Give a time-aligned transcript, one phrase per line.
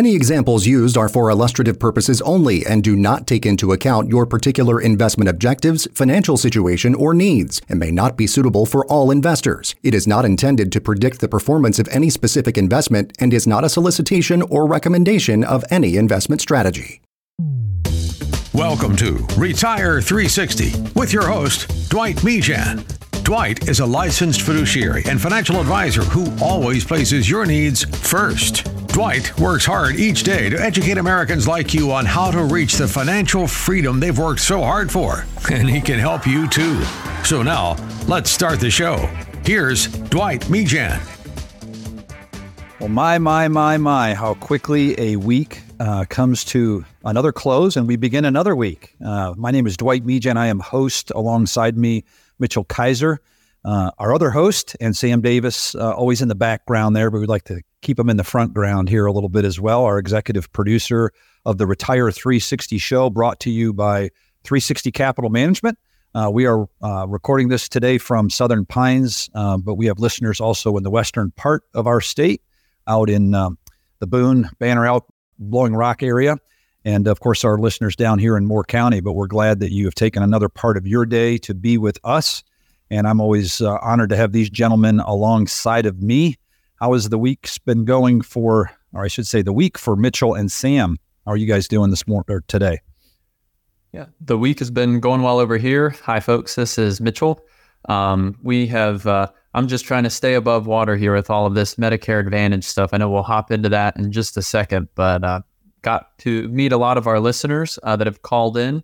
[0.00, 4.24] Any examples used are for illustrative purposes only and do not take into account your
[4.24, 9.74] particular investment objectives, financial situation, or needs, and may not be suitable for all investors.
[9.82, 13.62] It is not intended to predict the performance of any specific investment and is not
[13.62, 17.02] a solicitation or recommendation of any investment strategy.
[18.54, 23.09] Welcome to Retire 360 with your host, Dwight Mejan.
[23.30, 28.64] Dwight is a licensed fiduciary and financial advisor who always places your needs first.
[28.88, 32.88] Dwight works hard each day to educate Americans like you on how to reach the
[32.88, 36.82] financial freedom they've worked so hard for, and he can help you too.
[37.22, 37.76] So now,
[38.08, 38.96] let's start the show.
[39.44, 41.00] Here's Dwight Mejan.
[42.80, 47.86] Well, my, my, my, my, how quickly a week uh, comes to another close and
[47.86, 48.96] we begin another week.
[49.00, 50.36] Uh, my name is Dwight Mejan.
[50.36, 52.02] I am host alongside me
[52.40, 53.20] Mitchell Kaiser,
[53.64, 57.28] uh, our other host, and Sam Davis, uh, always in the background there, but we'd
[57.28, 59.84] like to keep him in the front ground here a little bit as well.
[59.84, 61.12] Our executive producer
[61.44, 64.10] of the Retire 360 show, brought to you by
[64.44, 65.78] 360 Capital Management.
[66.14, 70.40] Uh, we are uh, recording this today from Southern Pines, uh, but we have listeners
[70.40, 72.42] also in the western part of our state,
[72.88, 73.58] out in um,
[74.00, 75.06] the Boone, Banner Elk,
[75.38, 76.36] Blowing Rock area
[76.84, 79.00] and of course our listeners down here in Moore County.
[79.00, 81.98] But we're glad that you have taken another part of your day to be with
[82.04, 82.42] us.
[82.90, 86.36] And I'm always uh, honored to have these gentlemen alongside of me.
[86.80, 90.34] How has the week's been going for, or I should say, the week for Mitchell
[90.34, 90.98] and Sam?
[91.26, 92.80] How are you guys doing this morning or today?
[93.92, 95.90] Yeah, the week has been going well over here.
[96.04, 96.54] Hi, folks.
[96.54, 97.44] This is Mitchell.
[97.88, 99.06] Um, we have.
[99.06, 102.64] Uh, I'm just trying to stay above water here with all of this Medicare Advantage
[102.64, 102.90] stuff.
[102.92, 105.40] I know we'll hop into that in just a second, but uh,
[105.82, 108.82] got to meet a lot of our listeners uh, that have called in.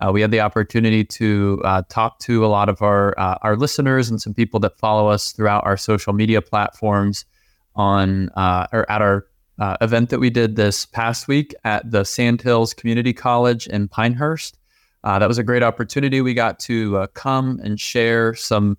[0.00, 3.56] Uh, we had the opportunity to uh, talk to a lot of our uh, our
[3.56, 7.24] listeners and some people that follow us throughout our social media platforms
[7.74, 9.26] on uh, or at our
[9.58, 14.58] uh, event that we did this past week at the Sandhills Community College in Pinehurst.
[15.02, 16.20] that was a great opportunity.
[16.20, 18.76] We got to come and share some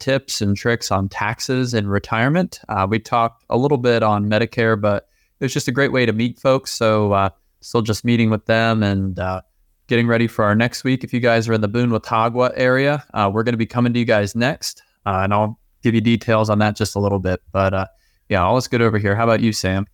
[0.00, 2.60] tips and tricks on taxes and retirement.
[2.88, 5.08] we talked a little bit on Medicare, but
[5.42, 6.70] it was just a great way to meet folks.
[6.70, 7.30] So uh,
[7.60, 9.42] still just meeting with them and uh,
[9.88, 11.02] getting ready for our next week.
[11.02, 13.92] If you guys are in the Boone Watauga area, uh, we're going to be coming
[13.92, 17.18] to you guys next, uh, and I'll give you details on that just a little
[17.18, 17.42] bit.
[17.50, 17.86] But uh,
[18.28, 19.16] yeah, all is good over here.
[19.16, 19.88] How about you, Sam?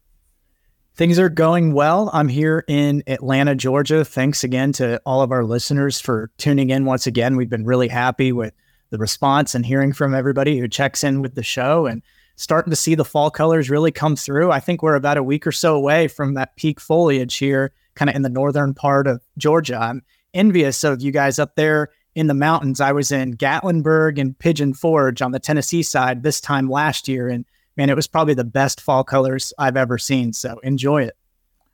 [0.97, 2.11] Things are going well.
[2.13, 4.05] I'm here in Atlanta, Georgia.
[4.05, 7.37] Thanks again to all of our listeners for tuning in once again.
[7.37, 8.53] We've been really happy with
[8.91, 11.87] the response and hearing from everybody who checks in with the show.
[11.87, 12.03] And
[12.39, 14.53] starting to see the fall colors really come through.
[14.53, 18.09] I think we're about a week or so away from that peak foliage here, kind
[18.09, 19.77] of in the northern part of Georgia.
[19.77, 22.81] I'm envious of you guys up there in the mountains.
[22.81, 27.29] I was in Gatlinburg and Pigeon Forge on the Tennessee side this time last year,
[27.29, 27.45] and
[27.77, 30.33] man, it was probably the best fall colors I've ever seen.
[30.33, 31.17] So enjoy it.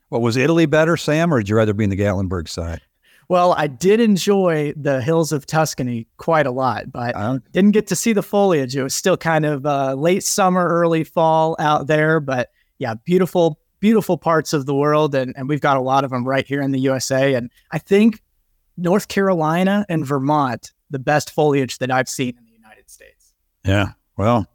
[0.08, 2.80] Well, was Italy better, Sam, or did you rather be in the Gatlinburg side?
[3.28, 7.14] Well, I did enjoy the hills of Tuscany quite a lot, but
[7.52, 8.76] didn't get to see the foliage.
[8.76, 12.20] It was still kind of uh, late summer, early fall out there.
[12.20, 15.14] But yeah, beautiful, beautiful parts of the world.
[15.14, 17.34] And, and we've got a lot of them right here in the USA.
[17.34, 18.20] And I think
[18.76, 23.32] North Carolina and Vermont, the best foliage that I've seen in the United States.
[23.64, 23.92] Yeah.
[24.16, 24.48] Well,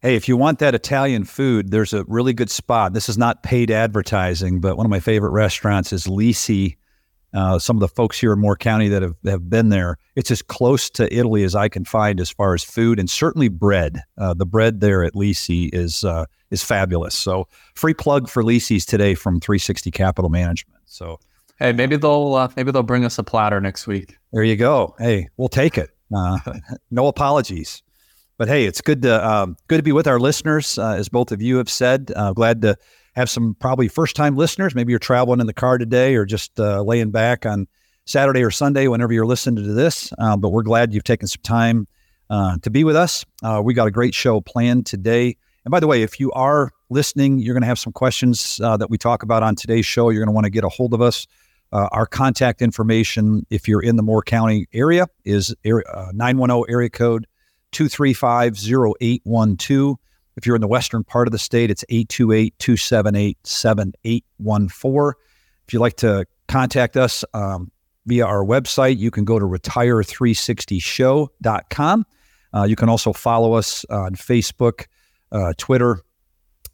[0.00, 2.92] Hey, if you want that Italian food, there's a really good spot.
[2.92, 6.76] This is not paid advertising, but one of my favorite restaurants is Lisi
[7.34, 10.30] uh, some of the folks here in Moore County that have, have been there, it's
[10.30, 14.02] as close to Italy as I can find as far as food and certainly bread.
[14.16, 17.14] Uh, the bread there at Lisi is uh, is fabulous.
[17.14, 20.80] So free plug for Lisi's today from 360 Capital Management.
[20.86, 21.20] So
[21.58, 24.16] hey, maybe they'll uh, maybe they'll bring us a platter next week.
[24.32, 24.94] There you go.
[24.98, 25.90] Hey, we'll take it.
[26.14, 26.38] Uh,
[26.90, 27.82] no apologies.
[28.38, 31.32] But hey, it's good to um, good to be with our listeners, uh, as both
[31.32, 32.12] of you have said.
[32.34, 32.78] glad to
[33.16, 34.74] have some probably first time listeners.
[34.74, 37.66] Maybe you're traveling in the car today or just uh, laying back on
[38.04, 40.12] Saturday or Sunday whenever you're listening to this.
[40.18, 41.86] Uh, but we're glad you've taken some time
[42.30, 43.24] uh, to be with us.
[43.42, 45.36] Uh, we got a great show planned today.
[45.64, 48.76] And by the way, if you are listening, you're going to have some questions uh,
[48.76, 50.10] that we talk about on today's show.
[50.10, 51.26] You're going to want to get a hold of us.
[51.70, 57.26] Uh, our contact information, if you're in the Moore County area, is 910 area code
[57.72, 59.98] 235 0812.
[60.38, 65.20] If you're in the western part of the state, it's 828 278 7814.
[65.66, 67.72] If you'd like to contact us um,
[68.06, 72.06] via our website, you can go to retire360show.com.
[72.54, 74.86] Uh, you can also follow us on Facebook,
[75.32, 76.02] uh, Twitter.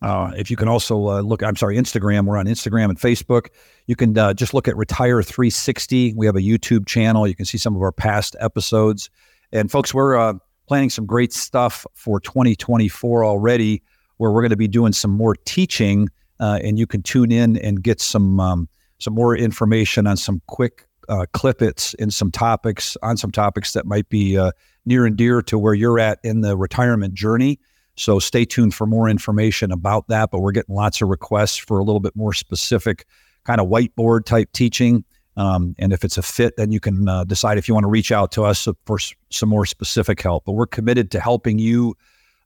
[0.03, 2.27] Uh, if you can also uh, look, I'm sorry, Instagram.
[2.27, 3.47] We're on Instagram and Facebook.
[3.87, 6.13] You can uh, just look at Retire 360.
[6.13, 7.27] We have a YouTube channel.
[7.27, 9.09] You can see some of our past episodes.
[9.53, 10.35] And folks, we're uh,
[10.67, 13.83] planning some great stuff for 2024 already,
[14.17, 16.09] where we're going to be doing some more teaching
[16.41, 18.69] uh, and you can tune in and get some um,
[18.99, 23.87] some more information on some quick uh, clippets in some topics on some topics that
[23.87, 24.51] might be uh,
[24.87, 27.59] near and dear to where you're at in the retirement journey.
[27.97, 30.31] So stay tuned for more information about that.
[30.31, 33.07] But we're getting lots of requests for a little bit more specific
[33.45, 35.05] kind of whiteboard type teaching.
[35.37, 37.89] Um, and if it's a fit, then you can uh, decide if you want to
[37.91, 40.45] reach out to us for s- some more specific help.
[40.45, 41.97] But we're committed to helping you,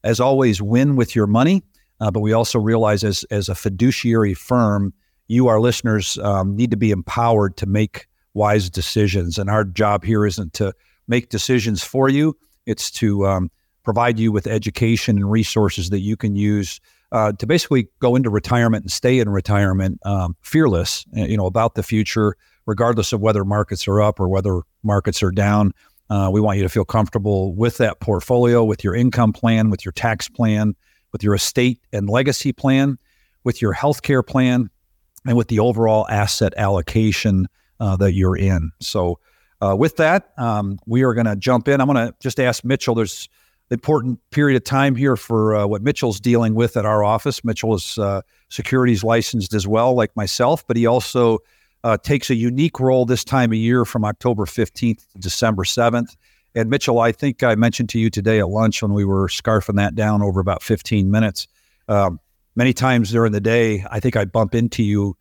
[0.05, 1.63] as always, win with your money.
[2.01, 4.93] Uh, but we also realize, as as a fiduciary firm,
[5.27, 9.37] you, our listeners, um, need to be empowered to make wise decisions.
[9.39, 10.73] And our job here isn't to
[11.09, 12.37] make decisions for you;
[12.67, 13.51] it's to um,
[13.83, 16.81] provide you with education and resources that you can use
[17.13, 21.47] uh, to basically go into retirement and stay in retirement um, fearless, uh, you know,
[21.47, 22.37] about the future,
[22.69, 25.73] regardless of whether markets are up or whether markets are down.
[26.11, 29.87] Uh, we want you to feel comfortable with that portfolio, with your income plan, with
[29.87, 30.77] your tax plan,
[31.11, 32.99] with your estate and legacy plan,
[33.43, 34.69] with your healthcare plan,
[35.27, 37.49] and with the overall asset allocation
[37.81, 38.71] uh, that you're in.
[38.81, 39.19] So,
[39.61, 41.81] uh, with that, um, we are going to jump in.
[41.81, 42.95] I'm going to just ask Mitchell.
[42.95, 43.29] There's
[43.71, 47.43] an important period of time here for uh, what Mitchell's dealing with at our office.
[47.45, 48.21] Mitchell is uh,
[48.51, 51.39] securities licensed as well, like myself, but he also
[51.85, 56.17] uh, takes a unique role this time of year from October 15th to December 7th.
[56.55, 59.77] And Mitchell, I think I mentioned to you today at lunch when we were scarfing
[59.77, 61.47] that down over about 15 minutes.
[61.89, 62.21] Um,
[62.57, 65.17] many times during the day, I think I bump into you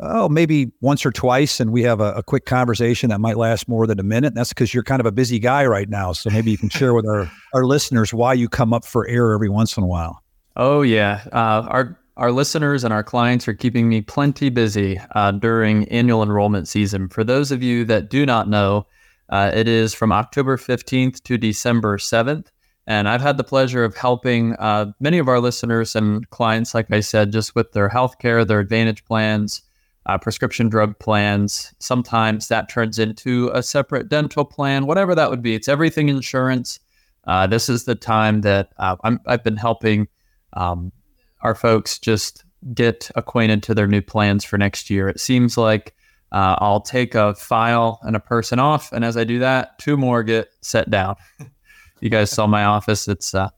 [0.00, 3.68] oh, maybe once or twice, and we have a, a, quick conversation that might last
[3.68, 4.28] more than a minute.
[4.28, 6.12] And that's because you're kind of a busy guy right now.
[6.12, 9.32] So maybe you can share with our, our listeners why you come up for air
[9.32, 10.20] every once in a while.
[10.56, 15.32] Oh yeah, uh, our our listeners and our clients are keeping me plenty busy uh,
[15.32, 17.08] during annual enrollment season.
[17.08, 18.86] For those of you that do not know,
[19.30, 22.46] uh, it is from October 15th to December 7th.
[22.86, 26.92] And I've had the pleasure of helping uh, many of our listeners and clients, like
[26.92, 29.62] I said, just with their healthcare, their Advantage plans,
[30.06, 31.74] uh, prescription drug plans.
[31.78, 35.54] Sometimes that turns into a separate dental plan, whatever that would be.
[35.54, 36.78] It's everything insurance.
[37.26, 40.06] Uh, this is the time that uh, i have been helping
[40.52, 40.92] um,
[41.44, 45.08] our folks just get acquainted to their new plans for next year.
[45.08, 45.94] It seems like
[46.32, 49.96] uh, I'll take a file and a person off, and as I do that, two
[49.96, 51.16] more get set down.
[52.00, 53.50] you guys saw my office; it's uh,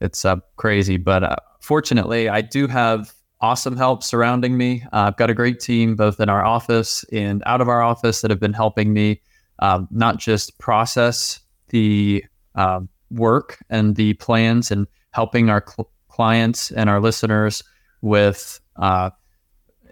[0.00, 4.82] it's uh, crazy, but fortunately, I do have awesome help surrounding me.
[4.92, 8.22] Uh, I've got a great team both in our office and out of our office
[8.22, 9.20] that have been helping me
[9.58, 12.24] um, not just process the
[12.54, 12.80] uh,
[13.10, 17.62] work and the plans and helping our cl- clients and our listeners
[18.02, 19.10] with uh,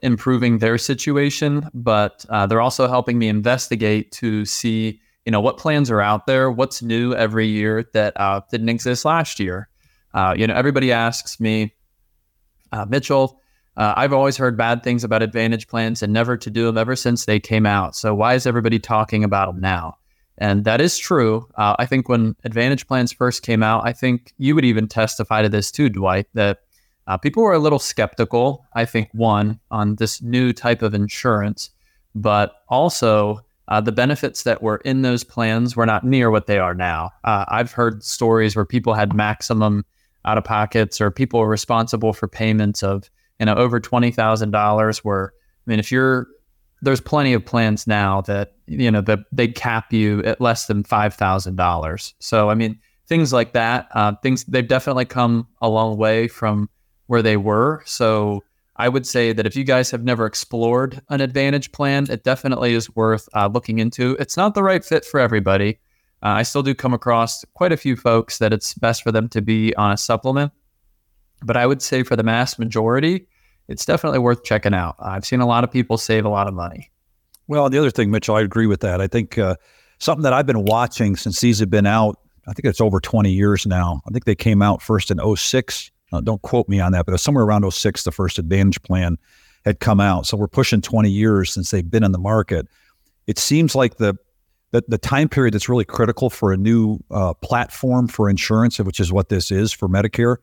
[0.02, 5.56] improving their situation, but uh, they're also helping me investigate to see you know what
[5.56, 9.68] plans are out there, what's new every year that uh, didn't exist last year.
[10.14, 11.72] Uh, you know, everybody asks me,
[12.88, 13.40] Mitchell
[13.76, 16.94] uh, I've always heard bad things about Advantage plans and never to do them ever
[16.94, 17.96] since they came out.
[17.96, 19.96] So why is everybody talking about them now?
[20.38, 21.48] And that is true.
[21.56, 25.42] Uh, I think when Advantage plans first came out, I think you would even testify
[25.42, 26.60] to this too, Dwight, that
[27.06, 31.70] uh, people were a little skeptical, I think, one, on this new type of insurance,
[32.14, 36.58] but also uh, the benefits that were in those plans were not near what they
[36.58, 37.10] are now.
[37.24, 39.84] Uh, I've heard stories where people had maximum
[40.24, 44.50] out of pockets or people were responsible for payments of you know over twenty thousand
[44.50, 45.04] dollars.
[45.04, 45.32] Where
[45.66, 46.28] I mean, if you're
[46.82, 50.84] there's plenty of plans now that you know that they cap you at less than
[50.84, 52.14] five thousand dollars.
[52.18, 53.88] So I mean, things like that.
[53.92, 56.68] Uh, things they've definitely come a long way from
[57.06, 57.82] where they were.
[57.86, 58.42] So
[58.76, 62.74] I would say that if you guys have never explored an Advantage plan, it definitely
[62.74, 64.16] is worth uh, looking into.
[64.18, 65.78] It's not the right fit for everybody.
[66.22, 69.28] Uh, I still do come across quite a few folks that it's best for them
[69.30, 70.52] to be on a supplement.
[71.44, 73.26] But I would say for the mass majority,
[73.68, 74.96] it's definitely worth checking out.
[74.98, 76.90] I've seen a lot of people save a lot of money.
[77.48, 79.00] Well, the other thing, Mitchell, I agree with that.
[79.00, 79.56] I think uh,
[79.98, 83.30] something that I've been watching since these have been out, I think it's over 20
[83.30, 84.00] years now.
[84.06, 85.90] I think they came out first in 06.
[86.12, 89.16] Uh, don't quote me on that, but somewhere around 06, the first Advantage plan
[89.64, 90.26] had come out.
[90.26, 92.66] So we're pushing 20 years since they've been in the market.
[93.26, 94.16] It seems like the
[94.72, 99.00] the, the time period that's really critical for a new uh, platform for insurance, which
[99.00, 100.38] is what this is for Medicare,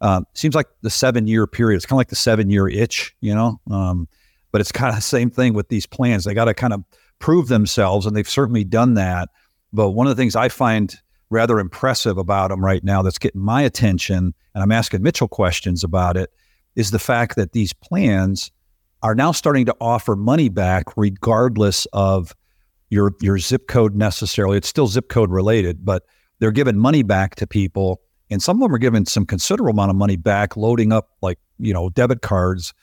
[0.00, 1.76] um, seems like the seven year period.
[1.76, 3.60] It's kind of like the seven year itch, you know.
[3.70, 4.08] Um,
[4.52, 6.24] but it's kind of the same thing with these plans.
[6.24, 6.84] They got to kind of
[7.18, 9.28] prove themselves, and they've certainly done that.
[9.72, 10.94] But one of the things I find
[11.30, 15.82] rather impressive about them right now that's getting my attention, and I'm asking Mitchell questions
[15.82, 16.30] about it,
[16.76, 18.50] is the fact that these plans
[19.02, 22.34] are now starting to offer money back regardless of
[22.90, 24.56] your your zip code necessarily.
[24.56, 26.04] It's still zip code related, but
[26.38, 28.00] they're giving money back to people
[28.34, 31.38] and some of them are giving some considerable amount of money back, loading up like
[31.58, 32.74] you know debit cards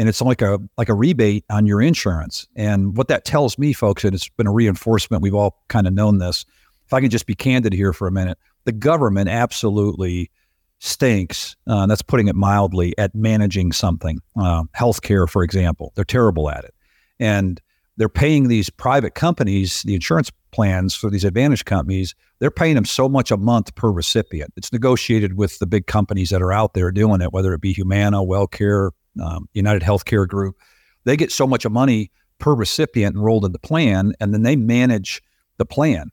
[0.00, 2.48] and it's like a like a rebate on your insurance.
[2.56, 5.22] And what that tells me, folks, and it's been a reinforcement.
[5.22, 6.46] We've all kind of known this.
[6.86, 10.30] If I can just be candid here for a minute, the government absolutely
[10.78, 11.54] stinks.
[11.66, 14.20] Uh, that's putting it mildly at managing something.
[14.40, 16.74] Uh, healthcare, for example, they're terrible at it,
[17.18, 17.60] and
[17.98, 22.84] they're paying these private companies, the insurance plans for these advantage companies, they're paying them
[22.84, 24.52] so much a month per recipient.
[24.56, 27.72] It's negotiated with the big companies that are out there doing it, whether it be
[27.72, 28.90] Humana, WellCare,
[29.22, 30.56] um, United Healthcare Group.
[31.04, 34.56] They get so much of money per recipient enrolled in the plan, and then they
[34.56, 35.22] manage
[35.58, 36.10] the plan.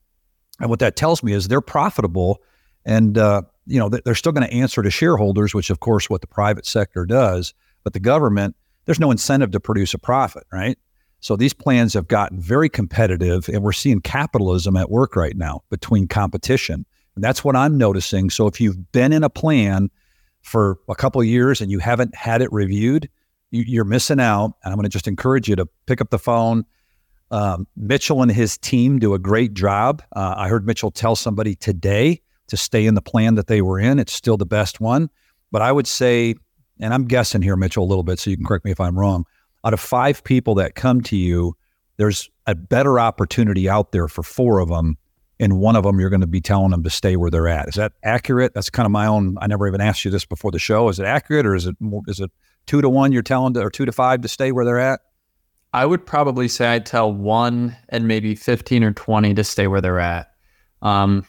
[0.60, 2.40] And what that tells me is they're profitable,
[2.86, 6.22] and uh, you know they're still going to answer to shareholders, which of course what
[6.22, 7.54] the private sector does.
[7.84, 10.78] But the government, there's no incentive to produce a profit, right?
[11.20, 15.64] So these plans have gotten very competitive, and we're seeing capitalism at work right now
[15.70, 16.86] between competition.
[17.16, 18.30] And that's what I'm noticing.
[18.30, 19.90] So if you've been in a plan
[20.44, 23.10] for a couple years and you haven't had it reviewed,
[23.50, 24.54] you, are missing out.
[24.64, 26.64] And I'm going to just encourage you to pick up the phone.
[27.32, 30.04] Um, Mitchell and his team do a great job.
[30.16, 33.80] Uh, I heard Mitchell tell somebody today to stay in the plan that they were
[33.80, 33.98] in.
[34.00, 35.10] It's still the best one.
[35.52, 36.36] But I would say,
[36.80, 38.98] and I'm guessing here, Mitchell, a little bit, so you can correct me if I'm
[38.98, 39.26] wrong
[39.68, 41.54] out of five people that come to you,
[41.98, 44.98] there's a better opportunity out there for four of them.
[45.42, 47.68] And one of them, you're going to be telling them to stay where they're at.
[47.68, 48.54] Is that accurate?
[48.54, 49.36] That's kind of my own.
[49.42, 50.88] I never even asked you this before the show.
[50.88, 52.32] Is it accurate, or is it more, is it
[52.66, 53.12] two to one?
[53.12, 55.02] You're telling to, or two to five to stay where they're at?
[55.74, 59.82] I would probably say I tell one and maybe fifteen or twenty to stay where
[59.82, 60.32] they're at.
[60.82, 61.26] Um,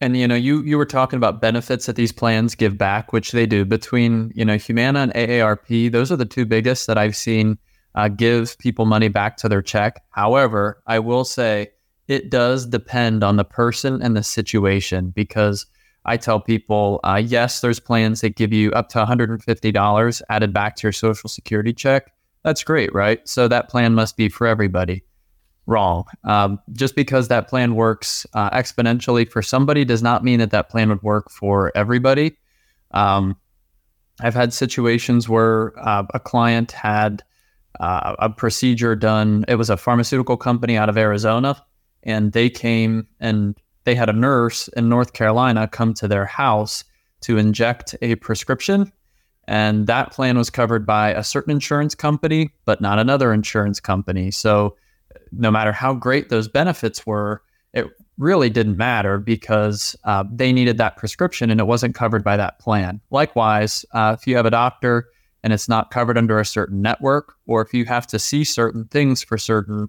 [0.00, 3.30] and you know, you you were talking about benefits that these plans give back, which
[3.30, 3.64] they do.
[3.64, 7.58] Between you know Humana and AARP, those are the two biggest that I've seen
[7.96, 10.02] uh, give people money back to their check.
[10.10, 11.70] However, I will say
[12.08, 15.66] it does depend on the person and the situation because
[16.04, 20.76] I tell people, uh, yes, there's plans that give you up to $150 added back
[20.76, 22.12] to your social security check.
[22.44, 23.26] That's great, right?
[23.28, 25.02] So that plan must be for everybody.
[25.66, 26.04] Wrong.
[26.22, 30.68] Um, just because that plan works uh, exponentially for somebody does not mean that that
[30.68, 32.36] plan would work for everybody.
[32.92, 33.36] Um,
[34.20, 37.24] I've had situations where uh, a client had
[37.80, 39.44] uh, a procedure done.
[39.48, 41.62] It was a pharmaceutical company out of Arizona,
[42.02, 46.84] and they came and they had a nurse in North Carolina come to their house
[47.22, 48.92] to inject a prescription.
[49.48, 54.30] And that plan was covered by a certain insurance company, but not another insurance company.
[54.32, 54.76] So,
[55.32, 57.42] no matter how great those benefits were,
[57.72, 57.86] it
[58.18, 62.58] really didn't matter because uh, they needed that prescription and it wasn't covered by that
[62.58, 63.00] plan.
[63.10, 65.08] Likewise, uh, if you have a doctor
[65.42, 68.84] and it's not covered under a certain network, or if you have to see certain
[68.86, 69.88] things for certain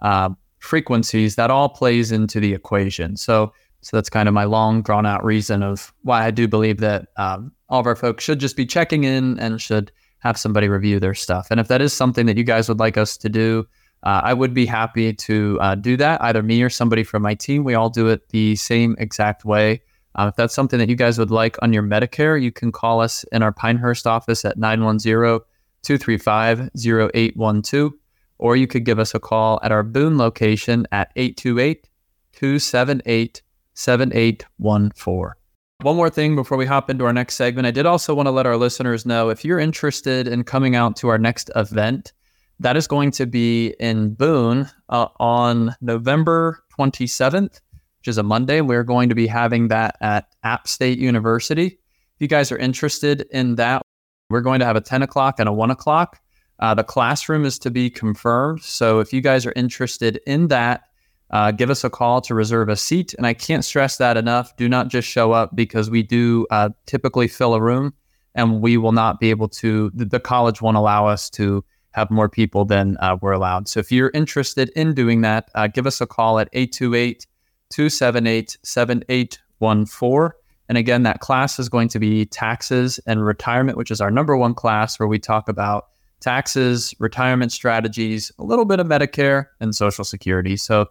[0.00, 3.16] uh, frequencies, that all plays into the equation.
[3.16, 6.78] So, so that's kind of my long, drawn out reason of why I do believe
[6.78, 10.68] that um, all of our folks should just be checking in and should have somebody
[10.68, 11.46] review their stuff.
[11.50, 13.66] And if that is something that you guys would like us to do,
[14.02, 16.22] uh, I would be happy to uh, do that.
[16.22, 17.64] Either me or somebody from my team.
[17.64, 19.80] We all do it the same exact way.
[20.18, 23.00] Uh, if that's something that you guys would like on your Medicare, you can call
[23.00, 25.38] us in our Pinehurst office at 910
[25.84, 27.92] 235 0812,
[28.38, 31.88] or you could give us a call at our Boone location at 828
[32.32, 33.42] 278
[33.74, 35.34] 7814.
[35.82, 37.68] One more thing before we hop into our next segment.
[37.68, 40.96] I did also want to let our listeners know if you're interested in coming out
[40.96, 42.12] to our next event,
[42.58, 47.60] that is going to be in Boone uh, on November 27th
[48.00, 48.60] which is a Monday.
[48.60, 51.66] We're going to be having that at App State University.
[51.66, 53.82] If you guys are interested in that,
[54.30, 56.20] we're going to have a 10 o'clock and a 1 o'clock.
[56.60, 58.62] Uh, the classroom is to be confirmed.
[58.62, 60.82] So if you guys are interested in that,
[61.30, 63.14] uh, give us a call to reserve a seat.
[63.14, 64.56] And I can't stress that enough.
[64.56, 67.94] Do not just show up because we do uh, typically fill a room
[68.34, 72.28] and we will not be able to, the, college won't allow us to have more
[72.28, 73.68] people than uh, we're allowed.
[73.68, 77.26] So if you're interested in doing that, uh, give us a call at 828
[77.70, 80.30] 278 7814.
[80.68, 84.36] And again, that class is going to be taxes and retirement, which is our number
[84.36, 85.86] one class where we talk about
[86.20, 90.56] taxes, retirement strategies, a little bit of Medicare and Social Security.
[90.56, 90.86] So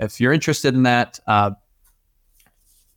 [0.00, 1.50] if you're interested in that, uh,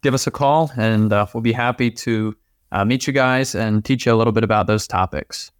[0.02, 2.36] give us a call and uh, we'll be happy to
[2.72, 5.52] uh, meet you guys and teach you a little bit about those topics.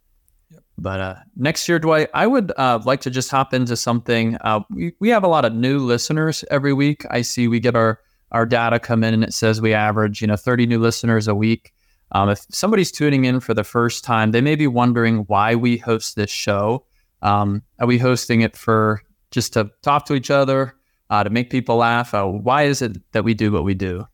[0.78, 4.36] But uh, next year, Dwight, I would uh, like to just hop into something.
[4.40, 7.04] Uh, we, we have a lot of new listeners every week.
[7.10, 8.00] I see we get our,
[8.32, 11.34] our data come in and it says we average, you know, 30 new listeners a
[11.34, 11.72] week.
[12.12, 15.78] Um, if somebody's tuning in for the first time, they may be wondering why we
[15.78, 16.84] host this show.
[17.22, 20.74] Um, are we hosting it for just to talk to each other,
[21.10, 22.12] uh, to make people laugh?
[22.12, 24.06] Uh, why is it that we do what we do?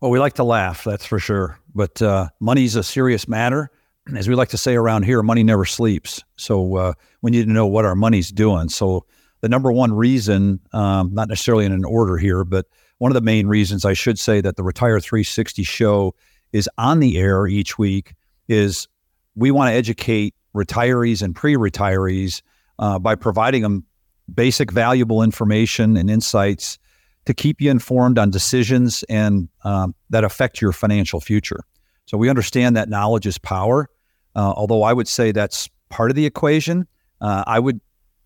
[0.00, 1.58] Well, we like to laugh, that's for sure.
[1.74, 3.70] But uh, money's a serious matter.
[4.16, 6.22] As we like to say around here, money never sleeps.
[6.36, 8.68] So uh, we need to know what our money's doing.
[8.68, 9.06] So
[9.40, 12.66] the number one reason, um, not necessarily in an order here, but
[12.98, 16.14] one of the main reasons I should say that the Retire 360 show
[16.52, 18.14] is on the air each week
[18.48, 18.88] is
[19.34, 22.42] we want to educate retirees and pre-retirees
[22.78, 23.84] uh, by providing them
[24.32, 26.78] basic valuable information and insights
[27.26, 31.60] to keep you informed on decisions and um, that affect your financial future.
[32.06, 33.88] So we understand that knowledge is power,
[34.34, 36.86] uh, although I would say that's part of the equation.
[37.20, 37.80] Uh, I would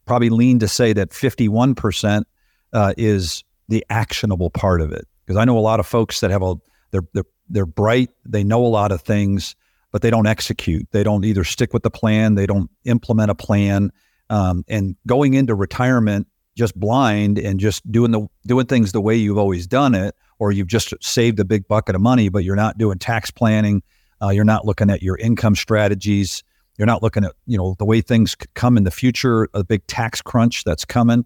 [0.04, 2.24] probably lean to say that 51%
[2.72, 6.30] uh, is the actionable part of it because I know a lot of folks that
[6.30, 6.54] have a
[6.90, 9.54] they're, they're they're bright, they know a lot of things,
[9.92, 10.88] but they don't execute.
[10.92, 13.90] They don't either stick with the plan, they don't implement a plan,
[14.30, 19.16] um, and going into retirement just blind and just doing the doing things the way
[19.16, 22.56] you've always done it, or you've just saved a big bucket of money, but you're
[22.56, 23.82] not doing tax planning,
[24.24, 26.42] uh, you're not looking at your income strategies,
[26.78, 29.62] you're not looking at you know the way things could come in the future, a
[29.62, 31.24] big tax crunch that's coming.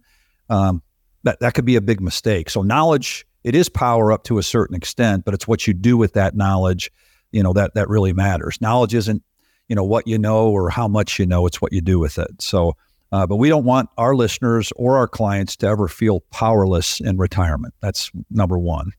[0.50, 0.82] Um,
[1.24, 2.50] that that could be a big mistake.
[2.50, 5.96] So knowledge it is power up to a certain extent, but it's what you do
[5.96, 6.90] with that knowledge,
[7.32, 8.60] you know, that that really matters.
[8.60, 9.22] Knowledge isn't,
[9.68, 12.18] you know, what you know or how much you know, it's what you do with
[12.18, 12.42] it.
[12.42, 12.74] So
[13.10, 17.16] uh, but we don't want our listeners or our clients to ever feel powerless in
[17.16, 17.74] retirement.
[17.80, 18.92] That's number one.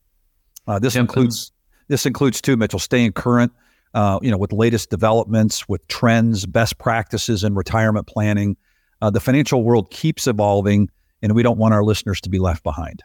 [0.66, 1.52] Uh, this includes
[1.88, 3.52] this includes too, Mitchell, staying current.
[3.92, 8.56] Uh, you know, with latest developments, with trends, best practices in retirement planning.
[9.02, 10.88] Uh, the financial world keeps evolving,
[11.22, 13.02] and we don't want our listeners to be left behind.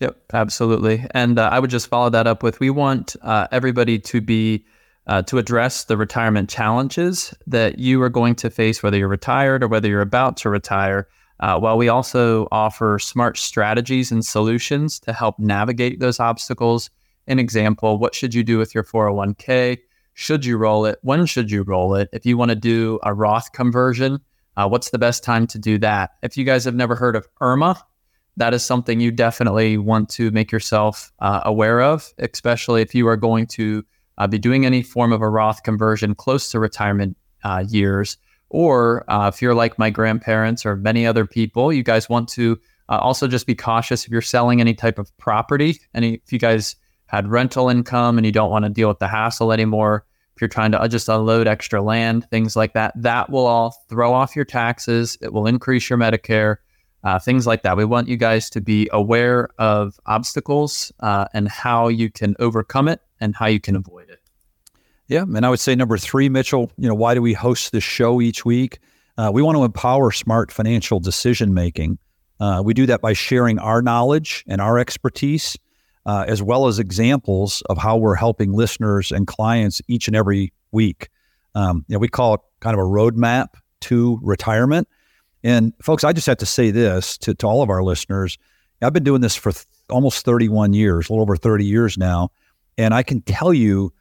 [0.00, 1.04] Yep, absolutely.
[1.10, 4.64] And uh, I would just follow that up with we want uh, everybody to be
[5.08, 9.62] uh, to address the retirement challenges that you are going to face, whether you're retired
[9.62, 11.08] or whether you're about to retire.
[11.40, 16.90] Uh, while we also offer smart strategies and solutions to help navigate those obstacles.
[17.26, 19.78] An example, what should you do with your 401k?
[20.20, 20.98] Should you roll it?
[21.02, 22.08] When should you roll it?
[22.12, 24.18] If you want to do a Roth conversion,
[24.56, 26.10] uh, what's the best time to do that?
[26.24, 27.80] If you guys have never heard of IRMAA,
[28.36, 33.06] that is something you definitely want to make yourself uh, aware of, especially if you
[33.06, 33.84] are going to
[34.18, 38.16] uh, be doing any form of a Roth conversion close to retirement uh, years,
[38.48, 42.58] or uh, if you're like my grandparents or many other people, you guys want to
[42.88, 45.78] uh, also just be cautious if you're selling any type of property.
[45.94, 46.74] Any if you guys
[47.06, 50.04] had rental income and you don't want to deal with the hassle anymore,
[50.38, 54.14] if you're trying to just unload extra land, things like that, that will all throw
[54.14, 55.18] off your taxes.
[55.20, 56.58] It will increase your Medicare.
[57.02, 57.76] Uh, things like that.
[57.76, 62.86] We want you guys to be aware of obstacles uh, and how you can overcome
[62.86, 64.20] it and how you can avoid it.
[65.08, 66.70] Yeah, and I would say number three, Mitchell.
[66.78, 68.78] You know, why do we host this show each week?
[69.16, 71.98] Uh, we want to empower smart financial decision making.
[72.38, 75.56] Uh, we do that by sharing our knowledge and our expertise,
[76.08, 80.54] uh, as well as examples of how we're helping listeners and clients each and every
[80.72, 81.10] week.
[81.54, 83.48] Um, you know, we call it kind of a roadmap
[83.82, 84.88] to retirement.
[85.44, 88.38] And folks, I just have to say this to, to all of our listeners.
[88.80, 92.30] I've been doing this for th- almost 31 years, a little over 30 years now.
[92.78, 93.92] And I can tell you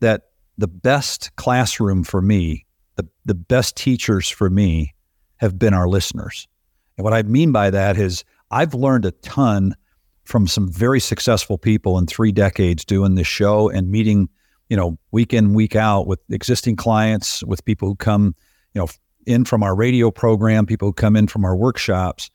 [0.00, 4.94] that the best classroom for me, the, the best teachers for me
[5.36, 6.48] have been our listeners.
[6.96, 9.76] And what I mean by that is I've learned a ton
[10.24, 14.28] from some very successful people in three decades doing this show and meeting,
[14.68, 18.34] you know, week in, week out with existing clients, with people who come,
[18.74, 18.88] you know,
[19.26, 22.30] in from our radio program, people who come in from our workshops.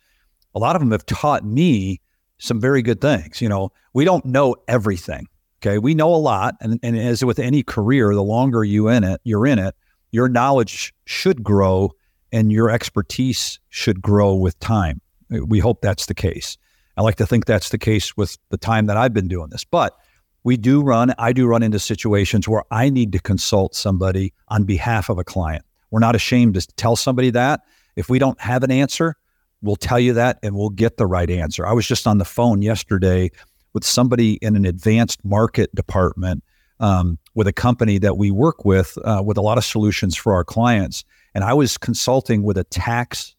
[0.55, 2.01] A lot of them have taught me
[2.37, 3.41] some very good things.
[3.41, 5.27] You know, we don't know everything.
[5.61, 5.79] Okay.
[5.79, 6.55] We know a lot.
[6.61, 9.75] And, and as with any career, the longer you in it, you're in it,
[10.11, 11.91] your knowledge should grow
[12.31, 15.01] and your expertise should grow with time.
[15.29, 16.57] We hope that's the case.
[16.97, 19.63] I like to think that's the case with the time that I've been doing this.
[19.63, 19.95] But
[20.43, 24.63] we do run, I do run into situations where I need to consult somebody on
[24.63, 25.63] behalf of a client.
[25.91, 27.61] We're not ashamed to tell somebody that.
[27.95, 29.15] If we don't have an answer,
[29.61, 31.67] we'll tell you that and we'll get the right answer.
[31.67, 33.29] I was just on the phone yesterday
[33.73, 36.43] with somebody in an advanced market department
[36.79, 40.33] um, with a company that we work with uh, with a lot of solutions for
[40.33, 41.03] our clients.
[41.35, 43.35] And I was consulting with a tax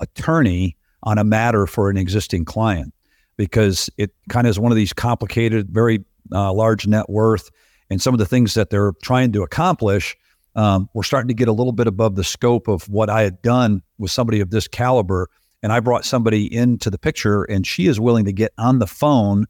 [0.00, 2.94] attorney on a matter for an existing client
[3.36, 7.50] because it kind of is one of these complicated, very uh, large net worth,
[7.90, 10.16] and some of the things that they're trying to accomplish.
[10.54, 13.40] Um, we're starting to get a little bit above the scope of what I had
[13.42, 15.30] done with somebody of this caliber.
[15.62, 18.86] And I brought somebody into the picture, and she is willing to get on the
[18.86, 19.46] phone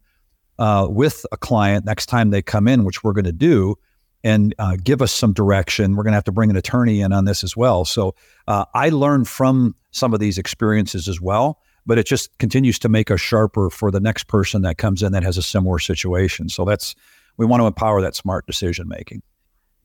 [0.59, 3.75] uh, with a client next time they come in, which we're going to do,
[4.23, 5.95] and uh, give us some direction.
[5.95, 7.83] We're going to have to bring an attorney in on this as well.
[7.83, 8.15] So
[8.47, 12.89] uh, I learned from some of these experiences as well, but it just continues to
[12.89, 16.49] make us sharper for the next person that comes in that has a similar situation.
[16.49, 16.95] So that's
[17.37, 19.21] we want to empower that smart decision making.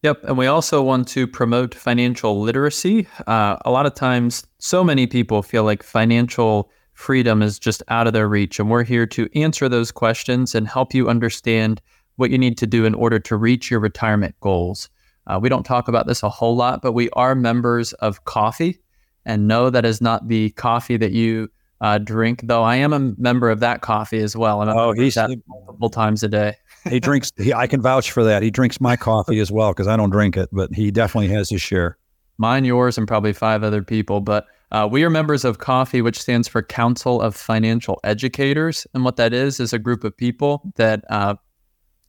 [0.03, 0.25] Yep.
[0.25, 3.09] And we also want to promote financial literacy.
[3.27, 8.07] Uh, a lot of times, so many people feel like financial freedom is just out
[8.07, 8.61] of their reach.
[8.61, 11.81] And we're here to answer those questions and help you understand
[12.17, 14.89] what you need to do in order to reach your retirement goals.
[15.27, 18.79] Uh, we don't talk about this a whole lot, but we are members of coffee.
[19.25, 21.49] And no, that is not the coffee that you
[21.81, 24.63] uh, drink, though I am a member of that coffee as well.
[24.63, 26.55] And oh, he's that multiple times a day.
[26.89, 27.33] he drinks.
[27.37, 28.43] He, I can vouch for that.
[28.43, 31.51] He drinks my coffee as well because I don't drink it, but he definitely has
[31.51, 31.99] his share.
[32.39, 34.21] Mine, yours, and probably five other people.
[34.21, 39.05] But uh, we are members of COFFEE, which stands for Council of Financial Educators, and
[39.05, 41.35] what that is is a group of people that uh,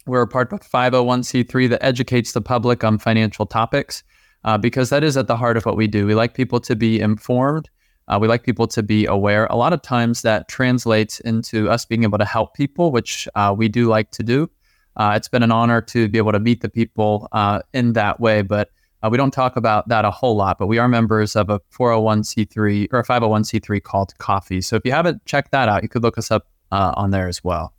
[0.05, 4.03] we're a part of 501c3 that educates the public on financial topics
[4.43, 6.05] uh, because that is at the heart of what we do.
[6.05, 7.69] We like people to be informed.
[8.09, 9.45] Uh, we like people to be aware.
[9.51, 13.53] A lot of times that translates into us being able to help people, which uh,
[13.55, 14.49] we do like to do.
[14.97, 18.19] Uh, it's been an honor to be able to meet the people uh, in that
[18.19, 18.71] way, but
[19.03, 20.57] uh, we don't talk about that a whole lot.
[20.57, 24.63] But we are members of a 401c3 or a 501c3 called COFFEE.
[24.63, 27.43] So if you haven't checked that out, you could look us up on there as
[27.43, 27.73] well.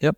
[0.00, 0.16] Yep.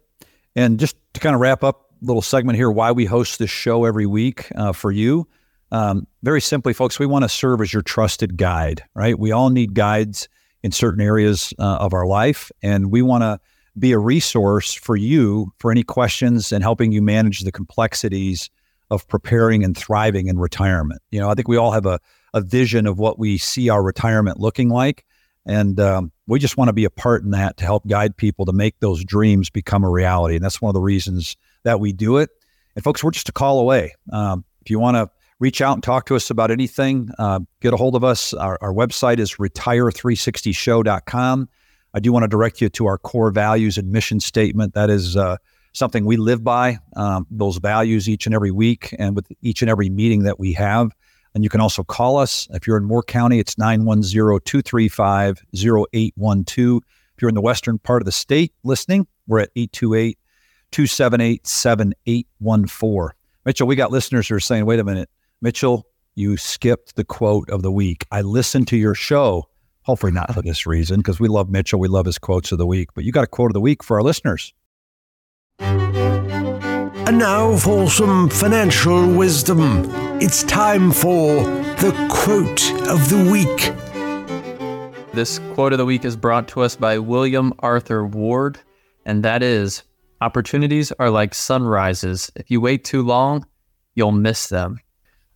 [0.56, 3.50] And just to kind of wrap up a little segment here, why we host this
[3.50, 5.28] show every week for you.
[5.72, 9.18] Um, very simply, folks, we want to serve as your trusted guide, right?
[9.18, 10.28] We all need guides
[10.62, 13.40] in certain areas uh, of our life, and we want to
[13.78, 18.50] be a resource for you for any questions and helping you manage the complexities
[18.90, 21.00] of preparing and thriving in retirement.
[21.10, 22.00] You know, I think we all have a,
[22.34, 25.04] a vision of what we see our retirement looking like.
[25.46, 28.44] And um, we just want to be a part in that to help guide people
[28.46, 30.34] to make those dreams become a reality.
[30.34, 32.30] And that's one of the reasons that we do it.
[32.74, 33.94] And folks, we're just a call away.
[34.12, 35.08] Um, if you want to
[35.40, 37.10] reach out and talk to us about anything.
[37.18, 38.32] Uh, get a hold of us.
[38.34, 41.48] Our, our website is retire360show.com.
[41.92, 44.74] I do want to direct you to our core values and mission statement.
[44.74, 45.38] That is uh,
[45.72, 49.70] something we live by, um, those values each and every week and with each and
[49.70, 50.92] every meeting that we have.
[51.34, 52.46] And you can also call us.
[52.50, 56.82] If you're in Moore County, it's 910 235 0812.
[57.16, 60.18] If you're in the western part of the state listening, we're at 828
[60.70, 63.16] 278 7814.
[63.44, 65.08] Mitchell, we got listeners who are saying, wait a minute,
[65.42, 68.06] Mitchell, you skipped the quote of the week.
[68.10, 69.48] I listened to your show,
[69.82, 71.80] hopefully not for this reason, because we love Mitchell.
[71.80, 73.82] We love his quotes of the week, but you got a quote of the week
[73.82, 74.52] for our listeners.
[75.60, 79.90] And now for some financial wisdom.
[80.20, 81.42] It's time for
[81.80, 83.74] the quote of the week.
[85.14, 88.60] This quote of the week is brought to us by William Arthur Ward,
[89.06, 89.82] and that is
[90.22, 92.30] Opportunities are like sunrises.
[92.36, 93.46] If you wait too long,
[93.94, 94.78] you'll miss them.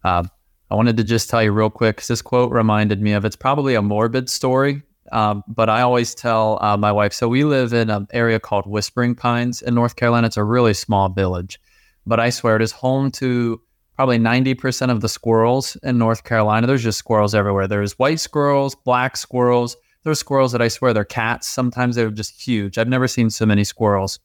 [0.05, 0.25] Uh,
[0.71, 3.37] I wanted to just tell you real quick because this quote reminded me of it's
[3.37, 7.13] probably a morbid story, um, but I always tell uh, my wife.
[7.13, 10.27] So we live in an area called Whispering Pines in North Carolina.
[10.27, 11.61] It's a really small village,
[12.07, 13.61] but I swear it is home to
[13.97, 16.67] probably 90% of the squirrels in North Carolina.
[16.67, 17.69] There's just squirrels everywhere.
[17.69, 19.77] There's white squirrels, black squirrels.
[20.03, 21.49] There's squirrels that I swear they're cats.
[21.49, 22.77] Sometimes they're just huge.
[22.77, 24.19] I've never seen so many squirrels.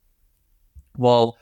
[0.98, 1.38] Well,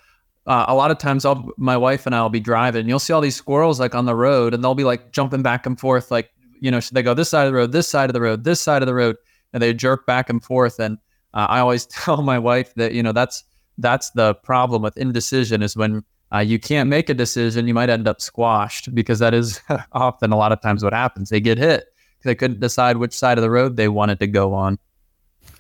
[0.48, 3.14] uh, a lot of times I'll my wife and I'll be driving and you'll see
[3.14, 6.10] all these squirrels like on the road and they'll be like jumping back and forth
[6.10, 6.30] like
[6.60, 8.62] you know they go this side of the road this side of the road this
[8.62, 9.18] side of the road
[9.54, 10.98] and they jerk back and forth and
[11.34, 13.44] uh, I always tell my wife that you know that's
[13.78, 17.90] that's the problem with indecision is when uh, you can't make a decision you might
[17.90, 21.30] end up squashed because that is often a lot of times what happens.
[21.30, 21.86] They get hit
[22.18, 24.80] because they couldn't decide which side of the road they wanted to go on.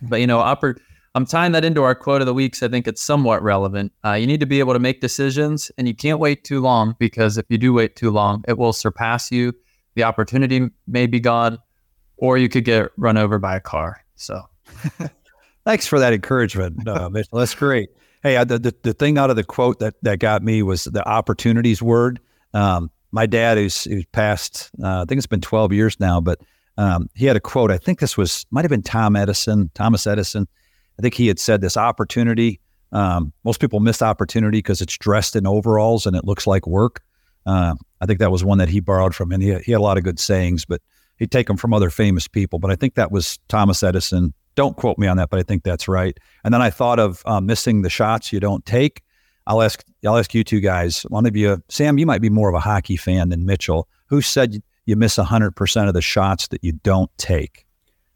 [0.02, 0.78] But you know upper
[1.18, 2.54] I'm tying that into our quote of the week.
[2.54, 3.92] So I think it's somewhat relevant.
[4.06, 6.96] Uh, you need to be able to make decisions, and you can't wait too long
[7.00, 9.52] because if you do wait too long, it will surpass you.
[9.96, 11.58] The opportunity may be gone,
[12.18, 14.06] or you could get run over by a car.
[14.16, 14.44] So,
[15.66, 17.40] thanks for that encouragement, uh, Mitchell.
[17.40, 17.90] That's great.
[18.22, 21.04] Hey, the, the, the thing out of the quote that that got me was the
[21.10, 22.20] opportunities word.
[22.54, 26.42] Um, my dad, who's who's passed, uh, I think it's been 12 years now, but
[26.78, 27.72] um, he had a quote.
[27.72, 30.48] I think this was might have been Tom Edison, Thomas Edison
[30.98, 32.60] I think he had said this opportunity.
[32.92, 37.02] Um, most people miss opportunity because it's dressed in overalls and it looks like work.
[37.46, 39.84] Uh, I think that was one that he borrowed from, and he, he had a
[39.84, 40.82] lot of good sayings, but
[41.18, 42.60] he'd take them from other famous people.
[42.60, 44.34] But I think that was Thomas Edison.
[44.56, 46.18] Don't quote me on that, but I think that's right.
[46.44, 49.02] And then I thought of uh, missing the shots you don't take.
[49.46, 51.04] I'll ask I'll ask you two guys.
[51.04, 53.88] One of you, Sam, you might be more of a hockey fan than Mitchell.
[54.08, 57.66] Who said you miss hundred percent of the shots that you don't take?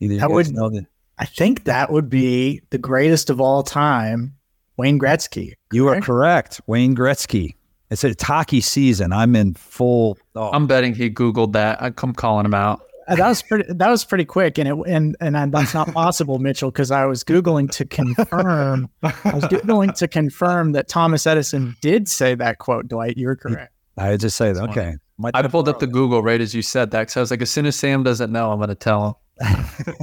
[0.01, 0.85] Either that would know that.
[1.17, 4.35] I think that would be the greatest of all time,
[4.77, 5.47] Wayne Gretzky.
[5.47, 5.73] Correct?
[5.73, 7.55] You are correct, Wayne Gretzky.
[7.89, 9.11] It's a hockey season.
[9.11, 10.17] I'm in full.
[10.35, 10.49] Oh.
[10.51, 11.81] I'm betting he Googled that.
[11.81, 12.81] I'm calling him out.
[13.07, 13.73] Uh, that was pretty.
[13.73, 17.23] That was pretty quick, and it and and that's not possible, Mitchell, because I was
[17.23, 18.89] googling to confirm.
[19.03, 22.87] I was googling to confirm that Thomas Edison did say that quote.
[22.87, 23.73] Dwight, you're correct.
[23.97, 24.69] I just say that.
[24.69, 24.95] Okay.
[25.33, 27.49] I pulled up the Google right as you said that because I was like, as
[27.51, 29.65] soon as Sam doesn't know, I'm going to tell him.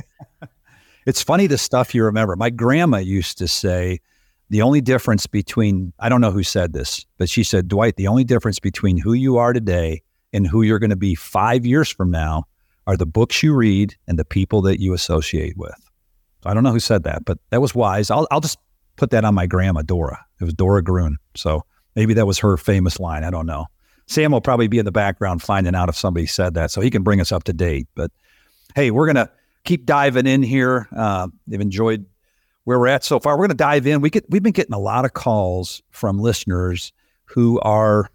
[1.09, 2.37] it's funny the stuff you remember.
[2.37, 3.99] My grandma used to say,
[4.51, 8.09] the only difference between, I don't know who said this, but she said, Dwight, the
[8.09, 10.03] only difference between who you are today
[10.35, 12.45] and who you're going to be five years from now
[12.87, 15.75] are the books you read and the people that you associate with.
[16.45, 18.11] I don't know who said that, but that was wise.
[18.11, 18.59] I'll, I'll just
[18.97, 20.23] put that on my grandma, Dora.
[20.43, 21.17] It was Dora Gruen.
[21.35, 21.65] So
[21.97, 23.25] maybe that was her famous line.
[23.25, 23.65] I don't know.
[24.09, 26.91] Sam will probably be in the background finding out if somebody said that so he
[26.91, 27.89] can bring us up to date.
[27.95, 28.11] But
[28.75, 29.31] hey, we're going to
[29.65, 30.89] keep diving in here.
[30.97, 32.07] Uh, they've enjoyed
[32.65, 33.35] where we're at so far.
[33.35, 34.01] We're going to dive in.
[34.01, 36.93] We get we've been getting a lot of calls from listeners
[37.25, 38.11] who are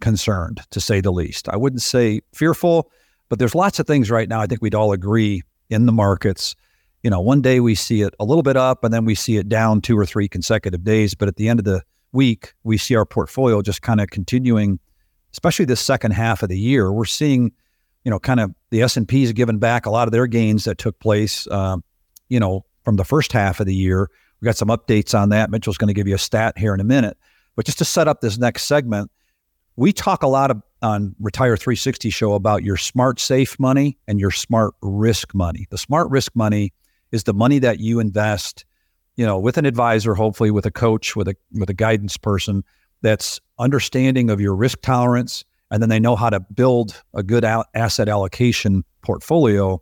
[0.00, 1.48] concerned, to say the least.
[1.48, 2.90] I wouldn't say fearful,
[3.28, 4.40] but there's lots of things right now.
[4.40, 6.54] I think we'd all agree in the markets.
[7.02, 9.36] You know, one day we see it a little bit up, and then we see
[9.36, 11.14] it down two or three consecutive days.
[11.14, 14.80] But at the end of the week, we see our portfolio just kind of continuing,
[15.32, 16.92] especially this second half of the year.
[16.92, 17.52] We're seeing,
[18.04, 20.78] you know, kind of the S&P P's given back a lot of their gains that
[20.78, 21.46] took place.
[21.46, 21.78] Uh,
[22.28, 24.08] you know, from the first half of the year.
[24.40, 25.50] We got some updates on that.
[25.50, 27.16] Mitchell's going to give you a stat here in a minute.
[27.56, 29.10] But just to set up this next segment,
[29.76, 34.20] we talk a lot of, on Retire 360 show about your smart safe money and
[34.20, 35.66] your smart risk money.
[35.70, 36.72] The smart risk money
[37.12, 38.64] is the money that you invest,
[39.16, 42.62] you know, with an advisor, hopefully with a coach, with a with a guidance person
[43.02, 47.44] that's understanding of your risk tolerance, and then they know how to build a good
[47.44, 49.80] asset allocation portfolio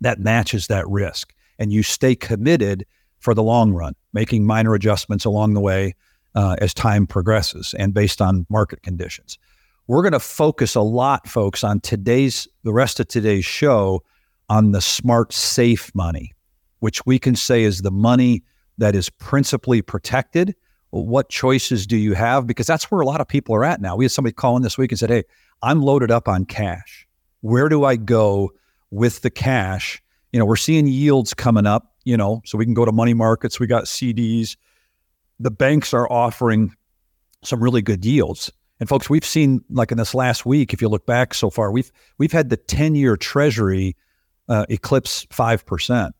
[0.00, 2.84] that matches that risk and you stay committed
[3.20, 5.94] for the long run, making minor adjustments along the way
[6.34, 9.38] uh, as time progresses and based on market conditions.
[9.86, 14.02] We're going to focus a lot, folks, on today's, the rest of today's show
[14.48, 16.32] on the smart, safe money,
[16.80, 18.42] which we can say is the money
[18.78, 20.54] that is principally protected.
[20.92, 22.46] What choices do you have?
[22.46, 23.96] Because that's where a lot of people are at now.
[23.96, 25.24] We had somebody call in this week and said, Hey,
[25.62, 27.06] I'm loaded up on cash.
[27.40, 28.52] Where do I go
[28.90, 30.02] with the cash
[30.32, 33.14] you know, we're seeing yields coming up, you know, so we can go to money
[33.14, 33.60] markets.
[33.60, 34.56] We got CDs.
[35.38, 36.74] The banks are offering
[37.44, 38.50] some really good yields.
[38.80, 41.70] And folks, we've seen like in this last week, if you look back so far,
[41.70, 43.94] we've we've had the 10-year treasury
[44.48, 46.10] uh, eclipse 5%.